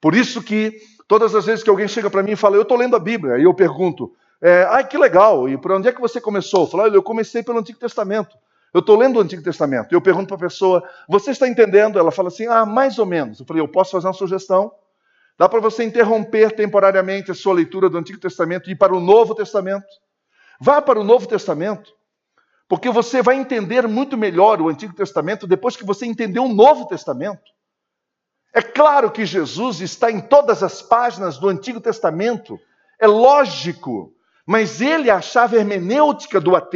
Por 0.00 0.14
isso 0.14 0.42
que 0.42 0.78
todas 1.08 1.34
as 1.34 1.46
vezes 1.46 1.64
que 1.64 1.70
alguém 1.70 1.88
chega 1.88 2.10
para 2.10 2.22
mim 2.22 2.32
e 2.32 2.36
fala, 2.36 2.56
eu 2.56 2.62
estou 2.62 2.76
lendo 2.76 2.94
a 2.94 3.00
Bíblia, 3.00 3.38
e 3.38 3.44
eu 3.44 3.54
pergunto, 3.54 4.12
é, 4.40 4.64
ai 4.68 4.86
que 4.86 4.96
legal, 4.96 5.48
e 5.48 5.56
por 5.56 5.72
onde 5.72 5.88
é 5.88 5.92
que 5.92 6.00
você 6.00 6.20
começou? 6.20 6.60
Eu 6.62 6.66
falo, 6.66 6.94
eu 6.94 7.02
comecei 7.02 7.42
pelo 7.42 7.58
Antigo 7.58 7.78
Testamento. 7.78 8.36
Eu 8.72 8.80
estou 8.80 8.96
lendo 8.96 9.16
o 9.16 9.20
Antigo 9.20 9.42
Testamento. 9.42 9.92
Eu 9.92 10.00
pergunto 10.00 10.28
para 10.28 10.36
a 10.36 10.48
pessoa, 10.48 10.82
você 11.08 11.30
está 11.30 11.48
entendendo? 11.48 11.98
Ela 11.98 12.10
fala 12.10 12.28
assim, 12.28 12.46
ah, 12.46 12.66
mais 12.66 12.98
ou 12.98 13.06
menos. 13.06 13.40
Eu 13.40 13.46
falei, 13.46 13.62
eu 13.62 13.68
posso 13.68 13.92
fazer 13.92 14.06
uma 14.06 14.12
sugestão? 14.12 14.70
Dá 15.38 15.48
para 15.48 15.60
você 15.60 15.84
interromper 15.84 16.50
temporariamente 16.50 17.30
a 17.30 17.34
sua 17.34 17.54
leitura 17.54 17.88
do 17.88 17.96
Antigo 17.96 18.18
Testamento 18.18 18.68
e 18.68 18.72
ir 18.72 18.76
para 18.76 18.92
o 18.94 19.00
Novo 19.00 19.36
Testamento. 19.36 19.86
Vá 20.60 20.82
para 20.82 20.98
o 20.98 21.04
Novo 21.04 21.28
Testamento, 21.28 21.92
porque 22.68 22.90
você 22.90 23.22
vai 23.22 23.36
entender 23.36 23.86
muito 23.86 24.16
melhor 24.16 24.60
o 24.60 24.68
Antigo 24.68 24.92
Testamento 24.92 25.46
depois 25.46 25.76
que 25.76 25.86
você 25.86 26.04
entender 26.04 26.40
o 26.40 26.48
Novo 26.48 26.86
Testamento. 26.86 27.52
É 28.52 28.60
claro 28.60 29.12
que 29.12 29.24
Jesus 29.24 29.80
está 29.80 30.10
em 30.10 30.20
todas 30.20 30.64
as 30.64 30.82
páginas 30.82 31.38
do 31.38 31.48
Antigo 31.48 31.80
Testamento, 31.80 32.58
é 32.98 33.06
lógico, 33.06 34.12
mas 34.44 34.80
ele 34.80 35.08
é 35.08 35.12
a 35.12 35.20
chave 35.20 35.56
hermenêutica 35.56 36.40
do 36.40 36.56
AT. 36.56 36.74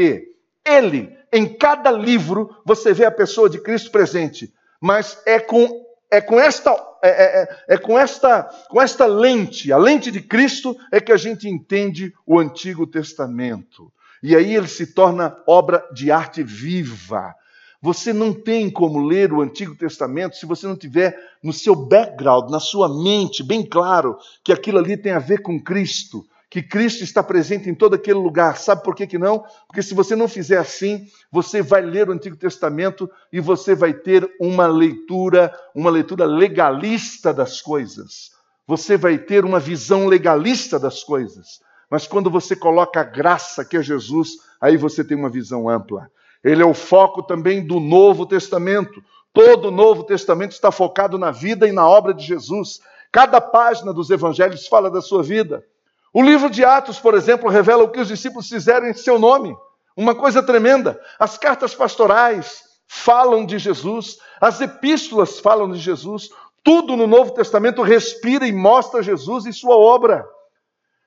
Ele, 0.64 1.18
em 1.32 1.48
cada 1.48 1.90
livro, 1.90 2.56
você 2.64 2.92
vê 2.92 3.04
a 3.04 3.10
pessoa 3.10 3.50
de 3.50 3.60
Cristo 3.60 3.90
presente, 3.90 4.54
mas 4.80 5.20
é 5.26 5.40
com 5.40 5.82
é 6.12 6.20
com 6.20 6.38
esta, 6.38 6.70
é, 7.02 7.08
é, 7.08 7.42
é, 7.42 7.74
é, 7.74 7.78
com 7.78 7.98
esta, 7.98 8.42
com 8.68 8.82
esta 8.82 9.06
lente, 9.06 9.72
a 9.72 9.78
lente 9.78 10.10
de 10.10 10.20
Cristo, 10.20 10.76
é 10.92 11.00
que 11.00 11.10
a 11.10 11.16
gente 11.16 11.48
entende 11.48 12.12
o 12.26 12.38
Antigo 12.38 12.86
Testamento. 12.86 13.90
E 14.22 14.36
aí 14.36 14.54
ele 14.54 14.68
se 14.68 14.88
torna 14.88 15.34
obra 15.46 15.82
de 15.90 16.10
arte 16.10 16.42
viva. 16.42 17.34
Você 17.80 18.12
não 18.12 18.30
tem 18.30 18.68
como 18.68 19.02
ler 19.02 19.32
o 19.32 19.40
Antigo 19.40 19.74
Testamento 19.74 20.36
se 20.36 20.44
você 20.44 20.66
não 20.66 20.76
tiver 20.76 21.18
no 21.42 21.52
seu 21.52 21.74
background, 21.74 22.50
na 22.50 22.60
sua 22.60 22.90
mente, 23.02 23.42
bem 23.42 23.64
claro 23.64 24.18
que 24.44 24.52
aquilo 24.52 24.78
ali 24.78 24.98
tem 24.98 25.12
a 25.12 25.18
ver 25.18 25.40
com 25.40 25.58
Cristo 25.58 26.26
que 26.52 26.62
Cristo 26.62 27.02
está 27.02 27.22
presente 27.22 27.70
em 27.70 27.74
todo 27.74 27.94
aquele 27.94 28.18
lugar. 28.18 28.58
Sabe 28.58 28.84
por 28.84 28.94
que, 28.94 29.06
que 29.06 29.16
não? 29.16 29.42
Porque 29.66 29.82
se 29.82 29.94
você 29.94 30.14
não 30.14 30.28
fizer 30.28 30.58
assim, 30.58 31.06
você 31.30 31.62
vai 31.62 31.80
ler 31.80 32.10
o 32.10 32.12
Antigo 32.12 32.36
Testamento 32.36 33.10
e 33.32 33.40
você 33.40 33.74
vai 33.74 33.94
ter 33.94 34.30
uma 34.38 34.66
leitura, 34.66 35.50
uma 35.74 35.88
leitura 35.88 36.26
legalista 36.26 37.32
das 37.32 37.62
coisas. 37.62 38.32
Você 38.66 38.98
vai 38.98 39.16
ter 39.16 39.46
uma 39.46 39.58
visão 39.58 40.06
legalista 40.06 40.78
das 40.78 41.02
coisas. 41.02 41.62
Mas 41.88 42.06
quando 42.06 42.28
você 42.30 42.54
coloca 42.54 43.00
a 43.00 43.04
graça, 43.04 43.64
que 43.64 43.78
é 43.78 43.82
Jesus, 43.82 44.32
aí 44.60 44.76
você 44.76 45.02
tem 45.02 45.16
uma 45.16 45.30
visão 45.30 45.70
ampla. 45.70 46.10
Ele 46.44 46.62
é 46.62 46.66
o 46.66 46.74
foco 46.74 47.22
também 47.22 47.66
do 47.66 47.80
Novo 47.80 48.26
Testamento. 48.26 49.02
Todo 49.32 49.68
o 49.68 49.70
Novo 49.70 50.04
Testamento 50.04 50.52
está 50.52 50.70
focado 50.70 51.16
na 51.16 51.30
vida 51.30 51.66
e 51.66 51.72
na 51.72 51.88
obra 51.88 52.12
de 52.12 52.26
Jesus. 52.26 52.82
Cada 53.10 53.40
página 53.40 53.90
dos 53.90 54.10
evangelhos 54.10 54.66
fala 54.66 54.90
da 54.90 55.00
sua 55.00 55.22
vida. 55.22 55.64
O 56.12 56.22
livro 56.22 56.50
de 56.50 56.64
Atos, 56.64 56.98
por 56.98 57.14
exemplo, 57.14 57.48
revela 57.48 57.84
o 57.84 57.90
que 57.90 58.00
os 58.00 58.08
discípulos 58.08 58.48
fizeram 58.48 58.86
em 58.86 58.94
seu 58.94 59.18
nome. 59.18 59.56
Uma 59.96 60.14
coisa 60.14 60.42
tremenda. 60.42 61.00
As 61.18 61.38
cartas 61.38 61.74
pastorais 61.74 62.62
falam 62.86 63.46
de 63.46 63.58
Jesus, 63.58 64.18
as 64.38 64.60
epístolas 64.60 65.40
falam 65.40 65.70
de 65.70 65.78
Jesus. 65.78 66.28
Tudo 66.62 66.96
no 66.96 67.06
Novo 67.06 67.32
Testamento 67.32 67.82
respira 67.82 68.46
e 68.46 68.52
mostra 68.52 69.02
Jesus 69.02 69.46
e 69.46 69.52
sua 69.52 69.76
obra. 69.76 70.26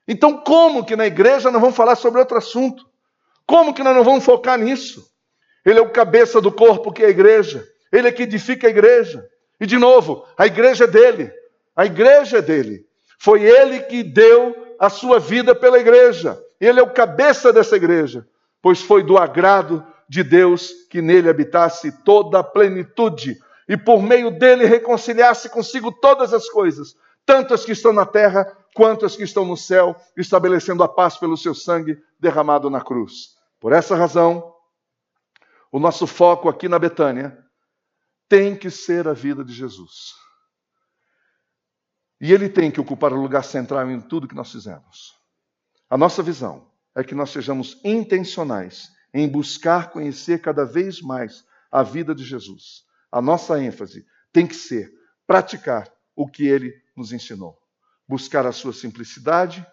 Então, 0.08 0.38
como 0.38 0.84
que 0.84 0.96
na 0.96 1.06
igreja 1.06 1.50
não 1.50 1.60
vamos 1.60 1.76
falar 1.76 1.94
sobre 1.94 2.20
outro 2.20 2.36
assunto? 2.36 2.84
Como 3.46 3.72
que 3.72 3.82
nós 3.82 3.94
não 3.94 4.04
vamos 4.04 4.24
focar 4.24 4.58
nisso? 4.58 5.08
Ele 5.64 5.78
é 5.78 5.82
o 5.82 5.90
cabeça 5.90 6.40
do 6.40 6.52
corpo 6.52 6.92
que 6.92 7.02
é 7.02 7.06
a 7.06 7.10
igreja. 7.10 7.66
Ele 7.92 8.08
é 8.08 8.12
que 8.12 8.22
edifica 8.22 8.66
a 8.66 8.70
igreja. 8.70 9.24
E 9.60 9.66
de 9.66 9.78
novo, 9.78 10.24
a 10.36 10.46
igreja 10.46 10.84
é 10.84 10.86
dele. 10.86 11.32
A 11.74 11.86
igreja 11.86 12.38
é 12.38 12.42
dele. 12.42 12.85
Foi 13.18 13.42
ele 13.42 13.80
que 13.80 14.02
deu 14.02 14.76
a 14.78 14.88
sua 14.88 15.18
vida 15.18 15.54
pela 15.54 15.78
igreja. 15.78 16.40
Ele 16.60 16.80
é 16.80 16.82
o 16.82 16.92
cabeça 16.92 17.52
dessa 17.52 17.76
igreja, 17.76 18.26
pois 18.62 18.80
foi 18.80 19.02
do 19.02 19.18
agrado 19.18 19.84
de 20.08 20.22
Deus 20.22 20.70
que 20.90 21.02
nele 21.02 21.28
habitasse 21.28 21.92
toda 22.04 22.38
a 22.38 22.44
plenitude 22.44 23.38
e 23.68 23.76
por 23.76 24.02
meio 24.02 24.30
dele 24.30 24.64
reconciliasse 24.64 25.48
consigo 25.48 25.90
todas 25.90 26.32
as 26.32 26.48
coisas, 26.48 26.96
tanto 27.24 27.52
as 27.52 27.64
que 27.64 27.72
estão 27.72 27.92
na 27.92 28.06
terra 28.06 28.44
quanto 28.74 29.04
as 29.04 29.16
que 29.16 29.24
estão 29.24 29.44
no 29.44 29.56
céu, 29.56 29.96
estabelecendo 30.16 30.82
a 30.82 30.88
paz 30.88 31.16
pelo 31.16 31.36
seu 31.36 31.54
sangue 31.54 31.98
derramado 32.20 32.70
na 32.70 32.80
cruz. 32.80 33.36
Por 33.58 33.72
essa 33.72 33.96
razão, 33.96 34.54
o 35.72 35.78
nosso 35.78 36.06
foco 36.06 36.48
aqui 36.48 36.68
na 36.68 36.78
Betânia 36.78 37.36
tem 38.28 38.54
que 38.54 38.70
ser 38.70 39.08
a 39.08 39.12
vida 39.12 39.44
de 39.44 39.52
Jesus. 39.52 40.25
E 42.20 42.32
ele 42.32 42.48
tem 42.48 42.70
que 42.70 42.80
ocupar 42.80 43.12
o 43.12 43.20
lugar 43.20 43.44
central 43.44 43.90
em 43.90 44.00
tudo 44.00 44.28
que 44.28 44.34
nós 44.34 44.50
fizemos. 44.50 45.14
A 45.88 45.98
nossa 45.98 46.22
visão 46.22 46.70
é 46.94 47.04
que 47.04 47.14
nós 47.14 47.30
sejamos 47.30 47.78
intencionais 47.84 48.90
em 49.12 49.28
buscar 49.28 49.90
conhecer 49.90 50.40
cada 50.40 50.64
vez 50.64 51.00
mais 51.00 51.44
a 51.70 51.82
vida 51.82 52.14
de 52.14 52.24
Jesus. 52.24 52.84
A 53.12 53.20
nossa 53.20 53.60
ênfase 53.60 54.06
tem 54.32 54.46
que 54.46 54.54
ser 54.54 54.92
praticar 55.26 55.92
o 56.14 56.26
que 56.26 56.46
ele 56.46 56.72
nos 56.96 57.12
ensinou. 57.12 57.58
Buscar 58.08 58.46
a 58.46 58.52
sua 58.52 58.72
simplicidade, 58.72 59.66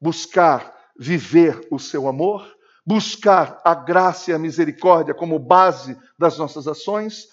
buscar 0.00 0.74
viver 0.98 1.66
o 1.70 1.78
seu 1.78 2.08
amor, 2.08 2.46
buscar 2.86 3.60
a 3.64 3.74
graça 3.74 4.30
e 4.30 4.34
a 4.34 4.38
misericórdia 4.38 5.14
como 5.14 5.38
base 5.38 5.98
das 6.18 6.38
nossas 6.38 6.66
ações, 6.66 7.28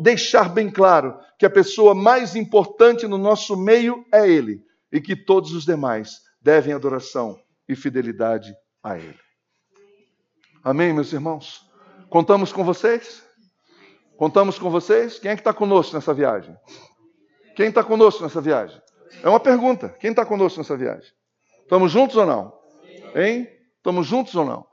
deixar 0.00 0.48
bem 0.48 0.70
claro 0.70 1.18
que 1.38 1.46
a 1.46 1.50
pessoa 1.50 1.94
mais 1.94 2.36
importante 2.36 3.06
no 3.06 3.18
nosso 3.18 3.56
meio 3.56 4.04
é 4.12 4.28
Ele 4.28 4.64
e 4.92 5.00
que 5.00 5.16
todos 5.16 5.52
os 5.52 5.64
demais 5.64 6.20
devem 6.40 6.72
adoração 6.72 7.38
e 7.68 7.74
fidelidade 7.74 8.54
a 8.82 8.96
Ele. 8.96 9.18
Amém, 10.62 10.92
meus 10.92 11.12
irmãos? 11.12 11.64
Contamos 12.08 12.52
com 12.52 12.64
vocês? 12.64 13.24
Contamos 14.16 14.58
com 14.58 14.70
vocês? 14.70 15.18
Quem 15.18 15.30
é 15.30 15.34
que 15.34 15.40
está 15.40 15.52
conosco 15.52 15.94
nessa 15.94 16.14
viagem? 16.14 16.56
Quem 17.54 17.68
está 17.68 17.84
conosco 17.84 18.22
nessa 18.22 18.40
viagem? 18.40 18.80
É 19.22 19.28
uma 19.28 19.40
pergunta. 19.40 19.90
Quem 20.00 20.10
está 20.10 20.24
conosco 20.24 20.58
nessa 20.58 20.76
viagem? 20.76 21.10
Estamos 21.62 21.92
juntos 21.92 22.16
ou 22.16 22.26
não? 22.26 22.52
Hein? 23.14 23.48
Estamos 23.76 24.06
juntos 24.06 24.34
ou 24.34 24.44
não? 24.44 24.66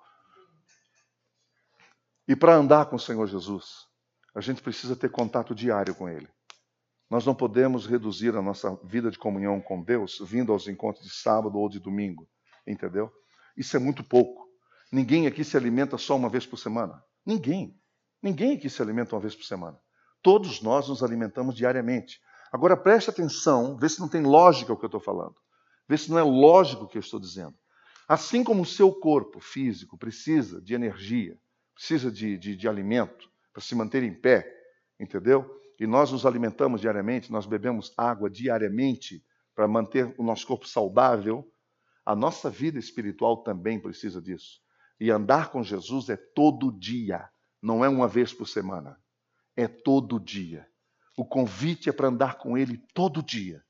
E 2.27 2.35
para 2.35 2.55
andar 2.55 2.85
com 2.85 2.95
o 2.95 2.99
Senhor 2.99 3.27
Jesus, 3.27 3.85
a 4.35 4.41
gente 4.41 4.61
precisa 4.61 4.95
ter 4.95 5.09
contato 5.09 5.53
diário 5.53 5.93
com 5.93 6.09
Ele. 6.09 6.27
Nós 7.09 7.25
não 7.25 7.35
podemos 7.35 7.85
reduzir 7.85 8.35
a 8.35 8.41
nossa 8.41 8.75
vida 8.83 9.11
de 9.11 9.19
comunhão 9.19 9.61
com 9.61 9.83
Deus 9.83 10.19
vindo 10.25 10.51
aos 10.51 10.67
encontros 10.67 11.05
de 11.05 11.13
sábado 11.13 11.57
ou 11.57 11.69
de 11.69 11.79
domingo, 11.79 12.27
entendeu? 12.65 13.11
Isso 13.55 13.77
é 13.77 13.79
muito 13.79 14.03
pouco. 14.03 14.47
Ninguém 14.91 15.27
aqui 15.27 15.43
se 15.43 15.55
alimenta 15.55 15.97
só 15.97 16.15
uma 16.15 16.29
vez 16.29 16.45
por 16.45 16.57
semana. 16.57 17.03
Ninguém. 17.25 17.79
Ninguém 18.21 18.55
aqui 18.55 18.69
se 18.69 18.81
alimenta 18.81 19.15
uma 19.15 19.21
vez 19.21 19.35
por 19.35 19.43
semana. 19.43 19.77
Todos 20.23 20.61
nós 20.61 20.87
nos 20.87 21.03
alimentamos 21.03 21.55
diariamente. 21.55 22.19
Agora 22.51 22.77
preste 22.77 23.09
atenção, 23.09 23.77
vê 23.77 23.89
se 23.89 23.99
não 23.99 24.07
tem 24.07 24.23
lógica 24.23 24.73
o 24.73 24.77
que 24.77 24.85
eu 24.85 24.87
estou 24.87 25.01
falando. 25.01 25.35
Vê 25.87 25.97
se 25.97 26.09
não 26.09 26.17
é 26.17 26.23
lógico 26.23 26.85
o 26.85 26.87
que 26.87 26.97
eu 26.97 27.01
estou 27.01 27.19
dizendo. 27.19 27.55
Assim 28.07 28.43
como 28.43 28.63
o 28.63 28.65
seu 28.65 28.91
corpo 28.91 29.39
físico 29.39 29.97
precisa 29.97 30.61
de 30.61 30.73
energia, 30.73 31.37
precisa 31.75 32.11
de, 32.11 32.37
de, 32.37 32.55
de 32.55 32.67
alimento 32.67 33.32
para 33.53 33.61
se 33.61 33.75
manter 33.75 34.03
em 34.03 34.13
pé, 34.13 34.51
entendeu? 34.99 35.63
e 35.79 35.87
nós 35.87 36.11
nos 36.11 36.25
alimentamos 36.25 36.81
diariamente, 36.81 37.31
nós 37.31 37.45
bebemos 37.45 37.93
água 37.97 38.29
diariamente 38.29 39.23
para 39.55 39.67
manter 39.67 40.13
o 40.17 40.23
nosso 40.23 40.47
corpo 40.47 40.67
saudável, 40.67 41.45
a 42.05 42.15
nossa 42.15 42.49
vida 42.49 42.79
espiritual 42.79 43.43
também 43.43 43.79
precisa 43.79 44.21
disso. 44.21 44.61
E 44.99 45.09
andar 45.11 45.49
com 45.49 45.63
Jesus 45.63 46.09
é 46.09 46.15
todo 46.15 46.71
dia, 46.71 47.27
não 47.61 47.83
é 47.83 47.89
uma 47.89 48.07
vez 48.07 48.33
por 48.33 48.47
semana. 48.47 48.97
É 49.55 49.67
todo 49.67 50.19
dia. 50.19 50.67
O 51.17 51.25
convite 51.25 51.89
é 51.89 51.91
para 51.91 52.07
andar 52.07 52.37
com 52.37 52.57
Ele 52.57 52.81
todo 52.93 53.21
dia. 53.21 53.63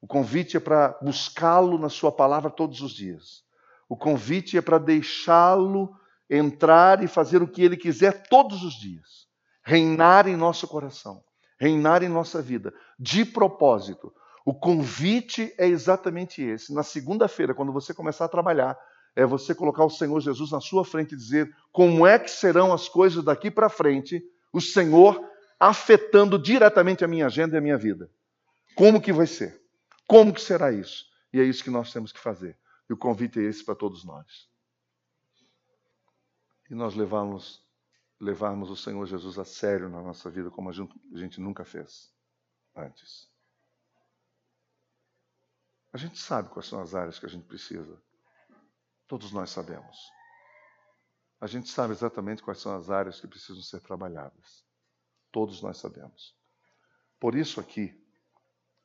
O 0.00 0.06
convite 0.06 0.56
é 0.56 0.60
para 0.60 0.98
buscá-lo 1.02 1.78
na 1.78 1.88
Sua 1.88 2.12
palavra 2.12 2.50
todos 2.50 2.80
os 2.80 2.92
dias. 2.92 3.44
O 3.88 3.96
convite 3.96 4.56
é 4.56 4.60
para 4.60 4.78
deixá-lo 4.78 5.96
entrar 6.28 7.02
e 7.02 7.08
fazer 7.08 7.42
o 7.42 7.48
que 7.48 7.62
Ele 7.62 7.76
quiser 7.76 8.28
todos 8.28 8.62
os 8.62 8.74
dias. 8.74 9.26
Reinar 9.62 10.28
em 10.28 10.36
nosso 10.36 10.66
coração 10.66 11.22
reinar 11.58 12.02
em 12.02 12.08
nossa 12.08 12.40
vida, 12.40 12.72
de 12.98 13.24
propósito. 13.24 14.12
O 14.44 14.54
convite 14.54 15.52
é 15.58 15.66
exatamente 15.66 16.42
esse. 16.42 16.72
Na 16.72 16.82
segunda-feira, 16.82 17.54
quando 17.54 17.72
você 17.72 17.92
começar 17.92 18.26
a 18.26 18.28
trabalhar, 18.28 18.78
é 19.14 19.24
você 19.24 19.54
colocar 19.54 19.84
o 19.84 19.90
Senhor 19.90 20.20
Jesus 20.20 20.50
na 20.50 20.60
sua 20.60 20.84
frente 20.84 21.14
e 21.14 21.16
dizer 21.16 21.50
como 21.72 22.06
é 22.06 22.18
que 22.18 22.30
serão 22.30 22.72
as 22.72 22.88
coisas 22.88 23.24
daqui 23.24 23.50
para 23.50 23.68
frente, 23.68 24.22
o 24.52 24.60
Senhor 24.60 25.20
afetando 25.58 26.38
diretamente 26.38 27.02
a 27.02 27.08
minha 27.08 27.26
agenda 27.26 27.56
e 27.56 27.58
a 27.58 27.62
minha 27.62 27.78
vida. 27.78 28.10
Como 28.74 29.00
que 29.00 29.12
vai 29.12 29.26
ser? 29.26 29.58
Como 30.06 30.32
que 30.32 30.40
será 30.40 30.70
isso? 30.70 31.06
E 31.32 31.40
é 31.40 31.44
isso 31.44 31.64
que 31.64 31.70
nós 31.70 31.92
temos 31.92 32.12
que 32.12 32.20
fazer. 32.20 32.56
E 32.88 32.92
o 32.92 32.96
convite 32.96 33.40
é 33.40 33.42
esse 33.42 33.64
para 33.64 33.74
todos 33.74 34.04
nós. 34.04 34.48
E 36.70 36.74
nós 36.74 36.94
levamos 36.94 37.64
levarmos 38.18 38.70
o 38.70 38.76
Senhor 38.76 39.04
Jesus 39.06 39.38
a 39.38 39.44
sério 39.44 39.88
na 39.88 40.02
nossa 40.02 40.30
vida 40.30 40.50
como 40.50 40.70
a 40.70 40.72
gente 40.72 41.40
nunca 41.40 41.64
fez 41.64 42.12
antes. 42.74 43.30
A 45.92 45.98
gente 45.98 46.18
sabe 46.18 46.48
quais 46.48 46.66
são 46.66 46.80
as 46.80 46.94
áreas 46.94 47.18
que 47.18 47.26
a 47.26 47.28
gente 47.28 47.46
precisa. 47.46 48.02
Todos 49.06 49.32
nós 49.32 49.50
sabemos. 49.50 49.96
A 51.40 51.46
gente 51.46 51.68
sabe 51.68 51.92
exatamente 51.92 52.42
quais 52.42 52.58
são 52.58 52.74
as 52.74 52.90
áreas 52.90 53.20
que 53.20 53.28
precisam 53.28 53.62
ser 53.62 53.80
trabalhadas. 53.80 54.64
Todos 55.30 55.62
nós 55.62 55.78
sabemos. 55.78 56.34
Por 57.20 57.34
isso 57.34 57.60
aqui, 57.60 58.02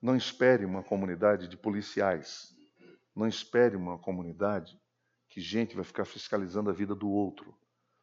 não 0.02 0.16
espere 0.16 0.66
uma 0.66 0.84
comunidade 0.84 1.48
de 1.48 1.58
policiais. 1.58 2.54
Não 3.16 3.28
espere 3.28 3.76
uma 3.76 3.98
comunidade 3.98 4.80
que 5.30 5.42
gente 5.42 5.76
vai 5.76 5.84
ficar 5.84 6.06
fiscalizando 6.06 6.70
a 6.70 6.74
vida 6.74 6.94
do 6.94 7.10
outro. 7.10 7.58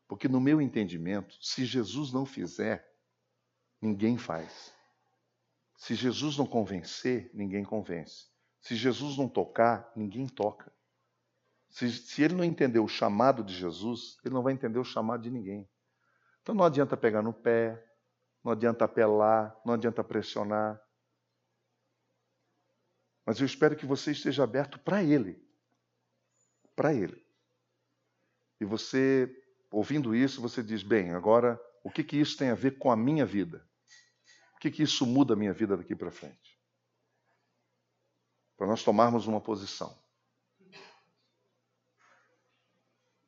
Porque, 0.09 0.27
no 0.27 0.41
meu 0.41 0.61
entendimento, 0.61 1.37
se 1.41 1.67
Jesus 1.67 2.13
não 2.13 2.25
fizer, 2.25 2.91
ninguém 3.81 4.17
faz. 4.17 4.75
Se 5.77 5.95
Jesus 5.95 6.39
não 6.39 6.47
convencer, 6.47 7.31
ninguém 7.35 7.63
convence. 7.63 8.27
Se 8.61 8.75
Jesus 8.75 9.19
não 9.19 9.29
tocar, 9.29 9.93
ninguém 9.95 10.27
toca. 10.27 10.73
Se, 11.69 11.93
se, 11.93 12.23
ele 12.23 12.35
não 12.35 12.43
entender 12.43 12.79
o 12.79 12.89
chamado 12.89 13.45
de 13.45 13.55
Jesus, 13.55 14.19
ele 14.25 14.35
não 14.35 14.43
vai 14.43 14.55
entender 14.55 14.79
o 14.79 14.85
chamado 14.85 15.23
de 15.23 15.31
ninguém. 15.31 15.69
Então 16.43 16.55
não 16.55 16.65
adianta 16.65 16.97
pegar 16.97 17.23
no 17.23 17.33
pé, 17.33 17.85
não 18.43 18.53
adianta 18.53 18.87
apelar, 18.87 19.55
não 19.65 19.75
adianta 19.75 20.03
pressionar. 20.03 20.83
Mas 23.27 23.39
eu 23.39 23.47
espero 23.47 23.77
que 23.77 23.85
você 23.85 24.13
esteja 24.13 24.43
aberto 24.43 24.79
para 24.79 25.05
ele. 25.05 25.39
Para 26.75 26.95
ele. 26.95 27.23
E 28.59 28.65
você 28.65 29.31
ouvindo 29.71 30.15
isso, 30.15 30.41
você 30.41 30.63
diz: 30.63 30.83
bem, 30.83 31.13
agora 31.13 31.61
o 31.83 31.91
que, 31.91 32.05
que 32.05 32.17
isso 32.17 32.37
tem 32.37 32.51
a 32.51 32.55
ver 32.55 32.79
com 32.79 32.91
a 32.91 32.97
minha 32.97 33.25
vida? 33.25 33.67
O 34.55 34.59
que, 34.59 34.71
que 34.71 34.83
isso 34.83 35.07
muda 35.07 35.35
a 35.35 35.37
minha 35.37 35.53
vida 35.53 35.77
daqui 35.77 35.95
para 35.95 36.11
frente? 36.11 36.59
Para 38.57 38.67
nós 38.67 38.83
tomarmos 38.83 39.27
uma 39.27 39.41
posição. 39.41 39.97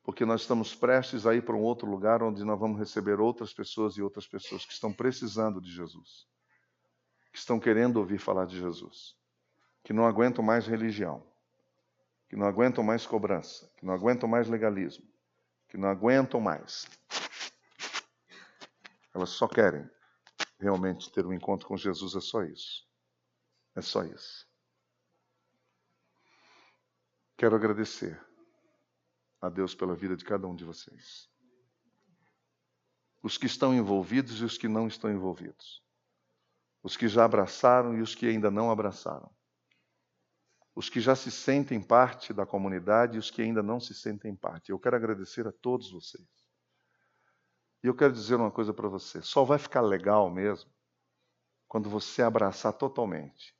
Porque 0.03 0.25
nós 0.25 0.41
estamos 0.41 0.75
prestes 0.75 1.25
a 1.25 1.33
ir 1.33 1.45
para 1.45 1.55
um 1.55 1.61
outro 1.61 1.89
lugar 1.89 2.21
onde 2.21 2.43
nós 2.43 2.59
vamos 2.59 2.77
receber 2.77 3.19
outras 3.19 3.53
pessoas 3.53 3.95
e 3.95 4.01
outras 4.01 4.27
pessoas 4.27 4.65
que 4.65 4.73
estão 4.73 4.91
precisando 4.91 5.61
de 5.61 5.71
Jesus, 5.71 6.27
que 7.31 7.37
estão 7.37 7.59
querendo 7.59 7.97
ouvir 7.97 8.17
falar 8.17 8.45
de 8.45 8.59
Jesus, 8.59 9.15
que 9.83 9.93
não 9.93 10.05
aguentam 10.05 10.43
mais 10.43 10.67
religião, 10.67 11.25
que 12.27 12.35
não 12.35 12.45
aguentam 12.45 12.83
mais 12.83 13.05
cobrança, 13.05 13.71
que 13.77 13.85
não 13.85 13.93
aguentam 13.93 14.27
mais 14.27 14.49
legalismo, 14.49 15.10
que 15.71 15.77
não 15.77 15.87
aguentam 15.87 16.41
mais. 16.41 16.85
Elas 19.13 19.29
só 19.29 19.47
querem 19.47 19.89
realmente 20.59 21.09
ter 21.09 21.25
um 21.25 21.31
encontro 21.31 21.65
com 21.65 21.77
Jesus, 21.77 22.13
é 22.13 22.19
só 22.19 22.43
isso. 22.43 22.85
É 23.73 23.81
só 23.81 24.03
isso. 24.03 24.45
Quero 27.37 27.55
agradecer 27.55 28.21
a 29.39 29.47
Deus 29.47 29.73
pela 29.73 29.95
vida 29.95 30.17
de 30.17 30.25
cada 30.25 30.45
um 30.45 30.53
de 30.53 30.65
vocês. 30.65 31.29
Os 33.23 33.37
que 33.37 33.45
estão 33.45 33.73
envolvidos 33.73 34.41
e 34.41 34.43
os 34.43 34.57
que 34.57 34.67
não 34.67 34.89
estão 34.89 35.09
envolvidos. 35.09 35.81
Os 36.83 36.97
que 36.97 37.07
já 37.07 37.23
abraçaram 37.23 37.97
e 37.97 38.01
os 38.01 38.13
que 38.13 38.27
ainda 38.27 38.51
não 38.51 38.69
abraçaram 38.69 39.33
os 40.73 40.89
que 40.89 40.99
já 40.99 41.15
se 41.15 41.29
sentem 41.29 41.81
parte 41.81 42.33
da 42.33 42.45
comunidade 42.45 43.15
e 43.15 43.19
os 43.19 43.29
que 43.29 43.41
ainda 43.41 43.61
não 43.61 43.79
se 43.79 43.93
sentem 43.93 44.35
parte. 44.35 44.71
Eu 44.71 44.79
quero 44.79 44.95
agradecer 44.95 45.45
a 45.45 45.51
todos 45.51 45.91
vocês. 45.91 46.27
E 47.83 47.87
eu 47.87 47.95
quero 47.95 48.13
dizer 48.13 48.35
uma 48.35 48.51
coisa 48.51 48.73
para 48.73 48.87
você: 48.87 49.21
só 49.21 49.43
vai 49.43 49.57
ficar 49.57 49.81
legal 49.81 50.29
mesmo 50.29 50.71
quando 51.67 51.89
você 51.89 52.21
abraçar 52.21 52.73
totalmente. 52.73 53.55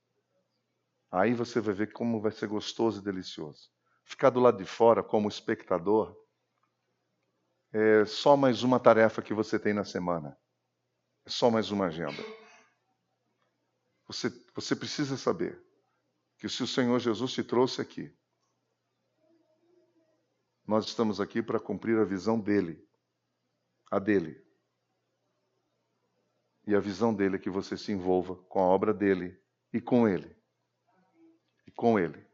Aí 1.09 1.33
você 1.33 1.59
vai 1.59 1.73
ver 1.73 1.91
como 1.91 2.21
vai 2.21 2.31
ser 2.31 2.47
gostoso 2.47 3.01
e 3.01 3.03
delicioso. 3.03 3.69
Ficar 4.05 4.29
do 4.29 4.39
lado 4.39 4.57
de 4.57 4.65
fora 4.65 5.03
como 5.03 5.27
espectador 5.27 6.15
é 7.73 8.05
só 8.05 8.37
mais 8.37 8.63
uma 8.63 8.79
tarefa 8.79 9.21
que 9.21 9.33
você 9.33 9.59
tem 9.59 9.73
na 9.73 9.83
semana. 9.83 10.37
É 11.25 11.29
só 11.29 11.49
mais 11.49 11.71
uma 11.71 11.85
agenda. 11.85 12.21
Você, 14.07 14.29
você 14.53 14.75
precisa 14.75 15.17
saber 15.17 15.61
que 16.41 16.49
se 16.49 16.63
o 16.63 16.67
Senhor 16.67 16.97
Jesus 16.97 17.33
te 17.33 17.43
trouxe 17.43 17.79
aqui, 17.79 18.11
nós 20.65 20.87
estamos 20.87 21.21
aqui 21.21 21.39
para 21.39 21.59
cumprir 21.59 21.99
a 21.99 22.03
visão 22.03 22.39
dele, 22.39 22.83
a 23.91 23.99
dele. 23.99 24.43
E 26.65 26.73
a 26.73 26.79
visão 26.79 27.13
dele 27.13 27.35
é 27.35 27.39
que 27.39 27.49
você 27.49 27.77
se 27.77 27.91
envolva 27.91 28.35
com 28.45 28.59
a 28.59 28.63
obra 28.63 28.91
dele 28.91 29.39
e 29.71 29.79
com 29.79 30.07
ele. 30.07 30.35
E 31.67 31.71
com 31.71 31.99
ele. 31.99 32.25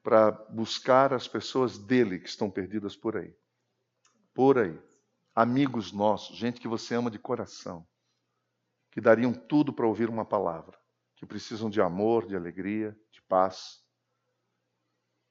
Para 0.00 0.30
buscar 0.30 1.12
as 1.12 1.26
pessoas 1.26 1.78
dele 1.78 2.20
que 2.20 2.28
estão 2.28 2.48
perdidas 2.48 2.94
por 2.94 3.16
aí. 3.16 3.36
Por 4.32 4.58
aí. 4.58 4.80
Amigos 5.34 5.90
nossos, 5.90 6.36
gente 6.36 6.60
que 6.60 6.68
você 6.68 6.94
ama 6.94 7.10
de 7.10 7.18
coração, 7.18 7.84
que 8.92 9.00
dariam 9.00 9.34
tudo 9.34 9.72
para 9.72 9.88
ouvir 9.88 10.08
uma 10.08 10.24
palavra 10.24 10.78
que 11.16 11.26
precisam 11.26 11.68
de 11.70 11.80
amor, 11.80 12.26
de 12.26 12.36
alegria, 12.36 12.96
de 13.10 13.22
paz. 13.22 13.82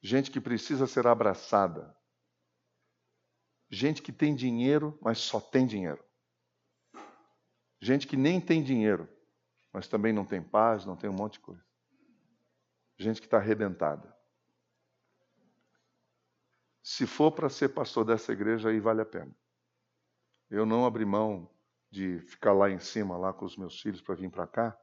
Gente 0.01 0.31
que 0.31 0.41
precisa 0.41 0.87
ser 0.87 1.07
abraçada. 1.07 1.95
Gente 3.69 4.01
que 4.01 4.11
tem 4.11 4.35
dinheiro, 4.35 4.97
mas 5.01 5.19
só 5.19 5.39
tem 5.39 5.65
dinheiro. 5.65 6.03
Gente 7.79 8.07
que 8.07 8.17
nem 8.17 8.41
tem 8.41 8.63
dinheiro, 8.63 9.07
mas 9.71 9.87
também 9.87 10.11
não 10.11 10.25
tem 10.25 10.41
paz, 10.41 10.85
não 10.85 10.95
tem 10.95 11.09
um 11.09 11.13
monte 11.13 11.33
de 11.33 11.39
coisa. 11.41 11.63
Gente 12.97 13.19
que 13.19 13.27
está 13.27 13.37
arrebentada. 13.37 14.15
Se 16.81 17.05
for 17.05 17.31
para 17.31 17.49
ser 17.49 17.69
pastor 17.69 18.05
dessa 18.05 18.31
igreja, 18.31 18.69
aí 18.69 18.79
vale 18.79 19.01
a 19.01 19.05
pena. 19.05 19.35
Eu 20.49 20.65
não 20.65 20.85
abri 20.85 21.05
mão 21.05 21.51
de 21.91 22.19
ficar 22.21 22.53
lá 22.53 22.69
em 22.69 22.79
cima, 22.79 23.17
lá 23.17 23.33
com 23.33 23.45
os 23.45 23.57
meus 23.57 23.81
filhos, 23.81 24.01
para 24.01 24.15
vir 24.15 24.29
para 24.29 24.47
cá, 24.47 24.79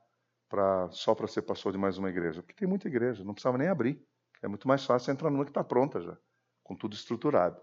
pra, 0.52 0.90
só 0.90 1.14
para 1.14 1.26
ser 1.26 1.40
pastor 1.40 1.72
de 1.72 1.78
mais 1.78 1.96
uma 1.96 2.10
igreja. 2.10 2.42
Porque 2.42 2.54
tem 2.54 2.68
muita 2.68 2.86
igreja, 2.86 3.24
não 3.24 3.32
precisava 3.32 3.56
nem 3.56 3.68
abrir. 3.68 4.06
É 4.42 4.46
muito 4.46 4.68
mais 4.68 4.84
fácil 4.84 5.10
entrar 5.10 5.30
numa 5.30 5.46
que 5.46 5.50
está 5.50 5.64
pronta 5.64 5.98
já, 5.98 6.14
com 6.62 6.76
tudo 6.76 6.94
estruturado. 6.94 7.58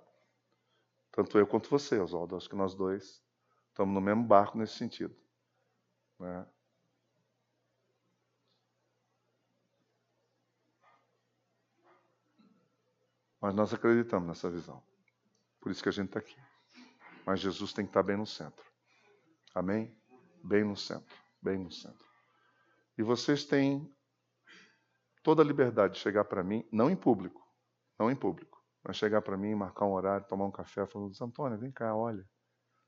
Tanto 1.12 1.38
eu 1.38 1.45
quanto 1.45 1.69
você, 1.69 1.99
Oswaldo. 1.99 2.36
Acho 2.36 2.49
que 2.49 2.56
nós 2.56 2.73
dois 2.73 3.23
estamos 3.67 3.93
no 3.93 4.02
mesmo 4.02 4.23
barco 4.23 4.58
nesse 4.58 4.73
sentido. 4.73 5.15
Né? 6.19 6.47
Mas 13.39 13.54
nós 13.54 13.71
acreditamos 13.71 14.28
nessa 14.28 14.49
visão. 14.49 14.84
Por 15.62 15.71
isso 15.71 15.84
que 15.84 15.89
a 15.89 15.91
gente 15.91 16.08
está 16.08 16.19
aqui. 16.19 16.36
Mas 17.23 17.39
Jesus 17.39 17.71
tem 17.71 17.86
que 17.86 17.91
estar 17.91 18.02
bem 18.02 18.17
no 18.17 18.25
centro. 18.25 18.65
Amém? 19.54 19.95
Bem 20.43 20.63
no 20.63 20.75
centro. 20.75 21.15
Bem 21.39 21.60
no 21.60 21.71
centro. 21.71 22.08
E 22.99 23.01
vocês 23.01 23.45
têm 23.45 23.89
toda 25.23 25.41
a 25.41 25.45
liberdade 25.45 25.93
de 25.93 26.01
chegar 26.01 26.25
para 26.25 26.43
mim, 26.43 26.67
não 26.69 26.89
em 26.89 26.97
público, 26.97 27.41
não 27.97 28.12
em 28.12 28.15
público, 28.15 28.62
mas 28.83 28.97
chegar 28.97 29.21
para 29.21 29.38
mim, 29.38 29.55
marcar 29.55 29.85
um 29.85 29.93
horário, 29.93 30.27
tomar 30.27 30.45
um 30.45 30.51
café, 30.51 30.85
falando, 30.85 31.13
Antônio, 31.21 31.57
vem 31.57 31.71
cá, 31.71 31.95
olha. 31.95 32.29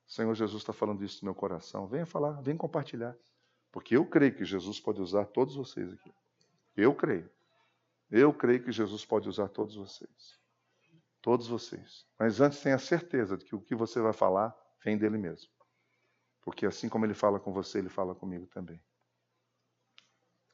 O 0.05 0.11
Senhor 0.11 0.35
Jesus 0.35 0.63
está 0.63 0.73
falando 0.73 1.01
isso 1.01 1.23
no 1.23 1.31
meu 1.31 1.33
coração. 1.33 1.87
Venha 1.87 2.05
falar, 2.05 2.41
venha 2.41 2.57
compartilhar. 2.57 3.15
Porque 3.71 3.95
eu 3.95 4.05
creio 4.05 4.35
que 4.35 4.43
Jesus 4.43 4.81
pode 4.81 5.01
usar 5.01 5.23
todos 5.27 5.55
vocês 5.55 5.93
aqui. 5.93 6.13
Eu 6.75 6.93
creio. 6.93 7.31
Eu 8.09 8.33
creio 8.33 8.61
que 8.61 8.71
Jesus 8.73 9.05
pode 9.05 9.29
usar 9.29 9.47
todos 9.47 9.77
vocês. 9.77 10.37
Todos 11.21 11.47
vocês. 11.47 12.05
Mas 12.19 12.41
antes 12.41 12.59
tenha 12.59 12.77
certeza 12.77 13.37
de 13.37 13.45
que 13.45 13.55
o 13.55 13.61
que 13.61 13.75
você 13.75 14.01
vai 14.01 14.11
falar 14.11 14.53
vem 14.83 14.97
dele 14.97 15.17
mesmo. 15.17 15.49
Porque 16.41 16.65
assim 16.65 16.89
como 16.89 17.05
ele 17.05 17.13
fala 17.13 17.39
com 17.39 17.53
você, 17.53 17.79
ele 17.79 17.87
fala 17.87 18.13
comigo 18.13 18.45
também. 18.47 18.77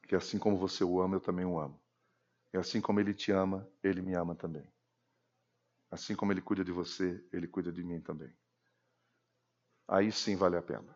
Que 0.08 0.16
assim 0.16 0.40
como 0.40 0.58
você 0.58 0.84
o 0.84 1.02
ama, 1.02 1.18
eu 1.18 1.22
também 1.22 1.46
o 1.46 1.60
amo. 1.60 1.80
E 2.54 2.58
assim 2.58 2.80
como 2.80 3.00
ele 3.00 3.14
te 3.14 3.32
ama, 3.32 3.70
ele 3.84 4.02
me 4.02 4.16
ama 4.16 4.34
também. 4.36 4.66
Assim 5.92 6.16
como 6.16 6.32
ele 6.32 6.42
cuida 6.42 6.64
de 6.64 6.72
você, 6.72 7.24
ele 7.32 7.48
cuida 7.48 7.72
de 7.72 7.84
mim 7.84 8.00
também. 8.00 8.34
Aí 9.88 10.12
sim 10.12 10.36
vale 10.36 10.58
a 10.58 10.62
pena. 10.62 10.96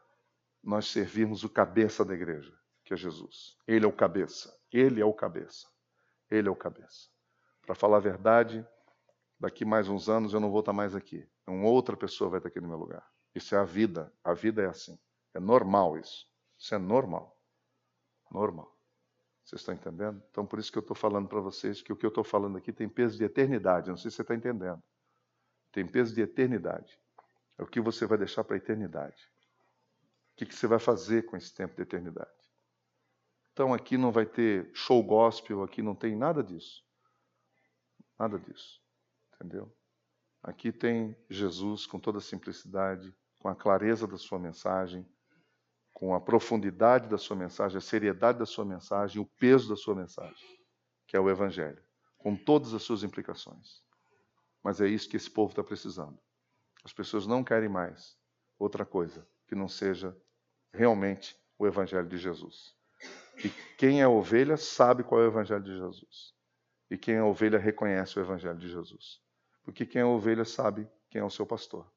Nós 0.64 0.88
servirmos 0.88 1.44
o 1.44 1.50
cabeça 1.50 2.04
da 2.06 2.14
igreja, 2.14 2.58
que 2.86 2.94
é 2.94 2.98
Jesus. 2.98 3.58
Ele 3.68 3.86
é 3.86 3.88
o 3.88 3.94
cabeça. 3.94 4.58
Ele 4.72 5.02
é 5.02 5.06
o 5.06 5.14
cabeça. 5.14 5.68
Ele 6.30 6.48
é 6.48 6.52
o 6.52 6.56
cabeça. 6.56 7.10
Para 7.62 7.76
falar 7.76 7.98
a 7.98 8.02
verdade, 8.02 8.66
daqui 9.40 9.66
mais 9.66 9.88
uns 9.88 10.08
anos 10.08 10.34
eu 10.34 10.40
não 10.40 10.52
vou 10.52 10.60
estar 10.62 10.74
mais 10.74 10.96
aqui. 10.96 11.28
Uma 11.48 11.70
outra 11.70 11.98
pessoa 11.98 12.30
vai 12.30 12.40
estar 12.40 12.50
aqui 12.50 12.62
no 12.62 12.68
meu 12.68 12.78
lugar. 12.78 13.06
Isso 13.36 13.56
é 13.56 13.58
a 13.58 13.64
vida. 13.64 14.14
A 14.24 14.34
vida 14.34 14.62
é 14.62 14.68
assim. 14.68 14.98
É 15.34 15.40
normal 15.40 15.98
isso. 15.98 16.28
Isso 16.58 16.76
é 16.76 16.78
normal. 16.78 17.38
Normal. 18.30 18.81
Vocês 19.52 19.64
estão 19.64 19.76
entendendo? 19.76 20.24
Então, 20.32 20.46
por 20.46 20.60
isso 20.60 20.72
que 20.72 20.78
eu 20.78 20.82
estou 20.82 20.96
falando 20.96 21.28
para 21.28 21.42
vocês 21.42 21.82
que 21.82 21.92
o 21.92 21.96
que 21.98 22.06
eu 22.06 22.10
estou 22.10 22.24
falando 22.24 22.58
aqui 22.58 22.72
tem 22.72 22.88
peso 22.88 23.18
de 23.18 23.26
eternidade. 23.26 23.90
Não 23.90 23.98
sei 23.98 24.10
se 24.10 24.16
você 24.16 24.22
está 24.22 24.34
entendendo. 24.34 24.82
Tem 25.74 25.86
peso 25.86 26.16
de 26.16 26.22
eternidade. 26.22 26.98
É 27.58 27.64
o 27.64 27.68
que 27.68 27.82
você 27.82 28.06
vai 28.06 28.18
deixar 28.18 28.46
para 28.46 28.56
a 28.56 28.58
eternidade. 28.58 29.22
O 30.32 30.38
que, 30.38 30.46
que 30.46 30.56
você 30.56 30.68
vai 30.68 30.80
fazer 30.80 31.24
com 31.24 31.36
esse 31.36 31.54
tempo 31.54 31.76
de 31.76 31.82
eternidade? 31.82 32.32
Então, 33.52 33.74
aqui 33.74 33.98
não 33.98 34.10
vai 34.10 34.26
ter 34.26 34.72
show 34.74 35.04
gospel, 35.04 35.64
aqui 35.64 35.82
não 35.82 35.96
tem 35.96 36.16
nada 36.16 36.42
disso. 36.42 36.82
Nada 38.18 38.40
disso. 38.40 38.82
Entendeu? 39.36 39.70
Aqui 40.42 40.72
tem 40.72 41.14
Jesus 41.30 41.86
com 41.86 42.00
toda 42.00 42.20
a 42.20 42.22
simplicidade, 42.22 43.14
com 43.38 43.50
a 43.50 43.56
clareza 43.56 44.08
da 44.08 44.16
sua 44.16 44.40
mensagem, 44.40 45.06
com 46.02 46.16
a 46.16 46.20
profundidade 46.20 47.08
da 47.08 47.18
sua 47.20 47.36
mensagem, 47.36 47.78
a 47.78 47.80
seriedade 47.80 48.40
da 48.40 48.46
sua 48.48 48.66
mensagem, 48.66 49.22
o 49.22 49.26
peso 49.38 49.70
da 49.70 49.76
sua 49.76 49.94
mensagem, 49.94 50.60
que 51.06 51.16
é 51.16 51.20
o 51.20 51.30
Evangelho, 51.30 51.80
com 52.18 52.36
todas 52.36 52.74
as 52.74 52.82
suas 52.82 53.04
implicações. 53.04 53.84
Mas 54.64 54.82
é 54.82 54.88
isso 54.88 55.08
que 55.08 55.16
esse 55.16 55.30
povo 55.30 55.52
está 55.52 55.64
precisando. 55.64 56.18
As 56.84 56.92
pessoas 56.92 57.28
não 57.28 57.44
querem 57.44 57.70
mais 57.70 58.18
outra 58.58 58.84
coisa 58.84 59.28
que 59.48 59.54
não 59.54 59.68
seja 59.68 60.18
realmente 60.74 61.40
o 61.56 61.68
Evangelho 61.68 62.08
de 62.08 62.18
Jesus. 62.18 62.74
E 63.46 63.50
quem 63.78 64.02
é 64.02 64.08
ovelha 64.08 64.58
sabe 64.58 65.04
qual 65.04 65.22
é 65.22 65.26
o 65.26 65.28
Evangelho 65.28 65.64
de 65.64 65.78
Jesus. 65.78 66.34
E 66.90 66.98
quem 66.98 67.14
é 67.14 67.24
ovelha 67.24 67.60
reconhece 67.60 68.18
o 68.18 68.24
Evangelho 68.24 68.58
de 68.58 68.70
Jesus. 68.70 69.22
Porque 69.64 69.86
quem 69.86 70.02
é 70.02 70.06
ovelha 70.06 70.46
sabe 70.46 70.90
quem 71.12 71.22
é 71.22 71.24
o 71.24 71.30
seu 71.30 71.46
pastor. 71.46 71.88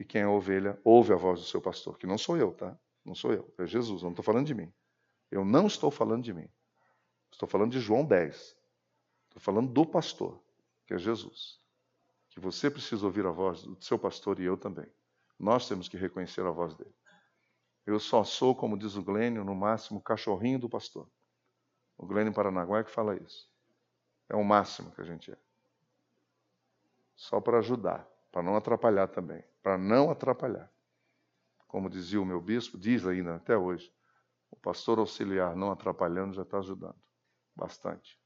E 0.00 0.04
quem 0.04 0.22
é 0.22 0.26
ovelha 0.26 0.80
ouve 0.82 1.12
a 1.12 1.16
voz 1.16 1.40
do 1.40 1.44
seu 1.44 1.60
pastor, 1.60 1.98
que 1.98 2.06
não 2.06 2.16
sou 2.16 2.34
eu, 2.34 2.54
tá? 2.54 2.74
Não 3.04 3.14
sou 3.14 3.34
eu, 3.34 3.52
é 3.58 3.66
Jesus, 3.66 4.00
eu 4.00 4.06
não 4.06 4.12
estou 4.12 4.24
falando 4.24 4.46
de 4.46 4.54
mim. 4.54 4.72
Eu 5.30 5.44
não 5.44 5.66
estou 5.66 5.90
falando 5.90 6.24
de 6.24 6.32
mim. 6.32 6.48
Estou 7.30 7.46
falando 7.46 7.72
de 7.72 7.80
João 7.80 8.02
10. 8.02 8.34
Estou 8.34 9.40
falando 9.40 9.70
do 9.70 9.84
pastor, 9.84 10.42
que 10.86 10.94
é 10.94 10.98
Jesus. 10.98 11.60
Que 12.30 12.40
você 12.40 12.70
precisa 12.70 13.04
ouvir 13.04 13.26
a 13.26 13.30
voz 13.30 13.62
do 13.62 13.84
seu 13.84 13.98
pastor 13.98 14.40
e 14.40 14.44
eu 14.44 14.56
também. 14.56 14.90
Nós 15.38 15.68
temos 15.68 15.86
que 15.86 15.98
reconhecer 15.98 16.46
a 16.46 16.50
voz 16.50 16.74
dele. 16.74 16.94
Eu 17.84 18.00
só 18.00 18.24
sou, 18.24 18.54
como 18.54 18.78
diz 18.78 18.96
o 18.96 19.02
Glênio, 19.02 19.44
no 19.44 19.54
máximo, 19.54 20.00
cachorrinho 20.00 20.58
do 20.58 20.68
pastor. 20.68 21.06
O 21.98 22.06
Glênio 22.06 22.32
Paranaguá 22.32 22.78
é 22.78 22.84
que 22.84 22.90
fala 22.90 23.16
isso. 23.16 23.50
É 24.30 24.34
o 24.34 24.42
máximo 24.42 24.90
que 24.92 25.02
a 25.02 25.04
gente 25.04 25.30
é 25.30 25.36
só 27.20 27.38
para 27.38 27.58
ajudar, 27.58 28.09
para 28.30 28.42
não 28.42 28.56
atrapalhar 28.56 29.08
também, 29.08 29.44
para 29.62 29.76
não 29.76 30.10
atrapalhar. 30.10 30.70
Como 31.66 31.88
dizia 31.88 32.20
o 32.20 32.24
meu 32.24 32.40
bispo, 32.40 32.78
diz 32.78 33.06
ainda 33.06 33.36
até 33.36 33.56
hoje, 33.56 33.92
o 34.50 34.56
pastor 34.56 34.98
auxiliar 34.98 35.54
não 35.54 35.70
atrapalhando 35.70 36.34
já 36.34 36.42
está 36.42 36.58
ajudando 36.58 36.98
bastante. 37.54 38.18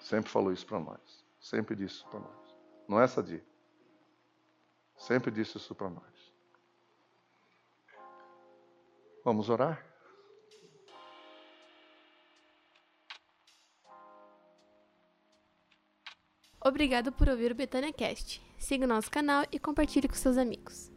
Sempre 0.00 0.30
falou 0.30 0.52
isso 0.52 0.66
para 0.66 0.80
nós, 0.80 1.24
sempre 1.38 1.74
disse 1.74 1.96
isso 1.96 2.08
para 2.08 2.20
nós. 2.20 2.56
Não 2.88 3.00
é 3.00 3.04
essa 3.04 3.22
dia. 3.22 3.44
Sempre 4.96 5.30
disse 5.30 5.56
isso 5.56 5.74
para 5.74 5.90
nós. 5.90 6.32
Vamos 9.24 9.48
orar? 9.48 9.89
Obrigado 16.62 17.10
por 17.10 17.26
ouvir 17.28 17.52
o 17.52 17.54
Betânia 17.54 17.90
Cast. 17.90 18.42
Siga 18.58 18.84
o 18.84 18.88
nosso 18.88 19.10
canal 19.10 19.46
e 19.50 19.58
compartilhe 19.58 20.06
com 20.06 20.14
seus 20.14 20.36
amigos. 20.36 20.89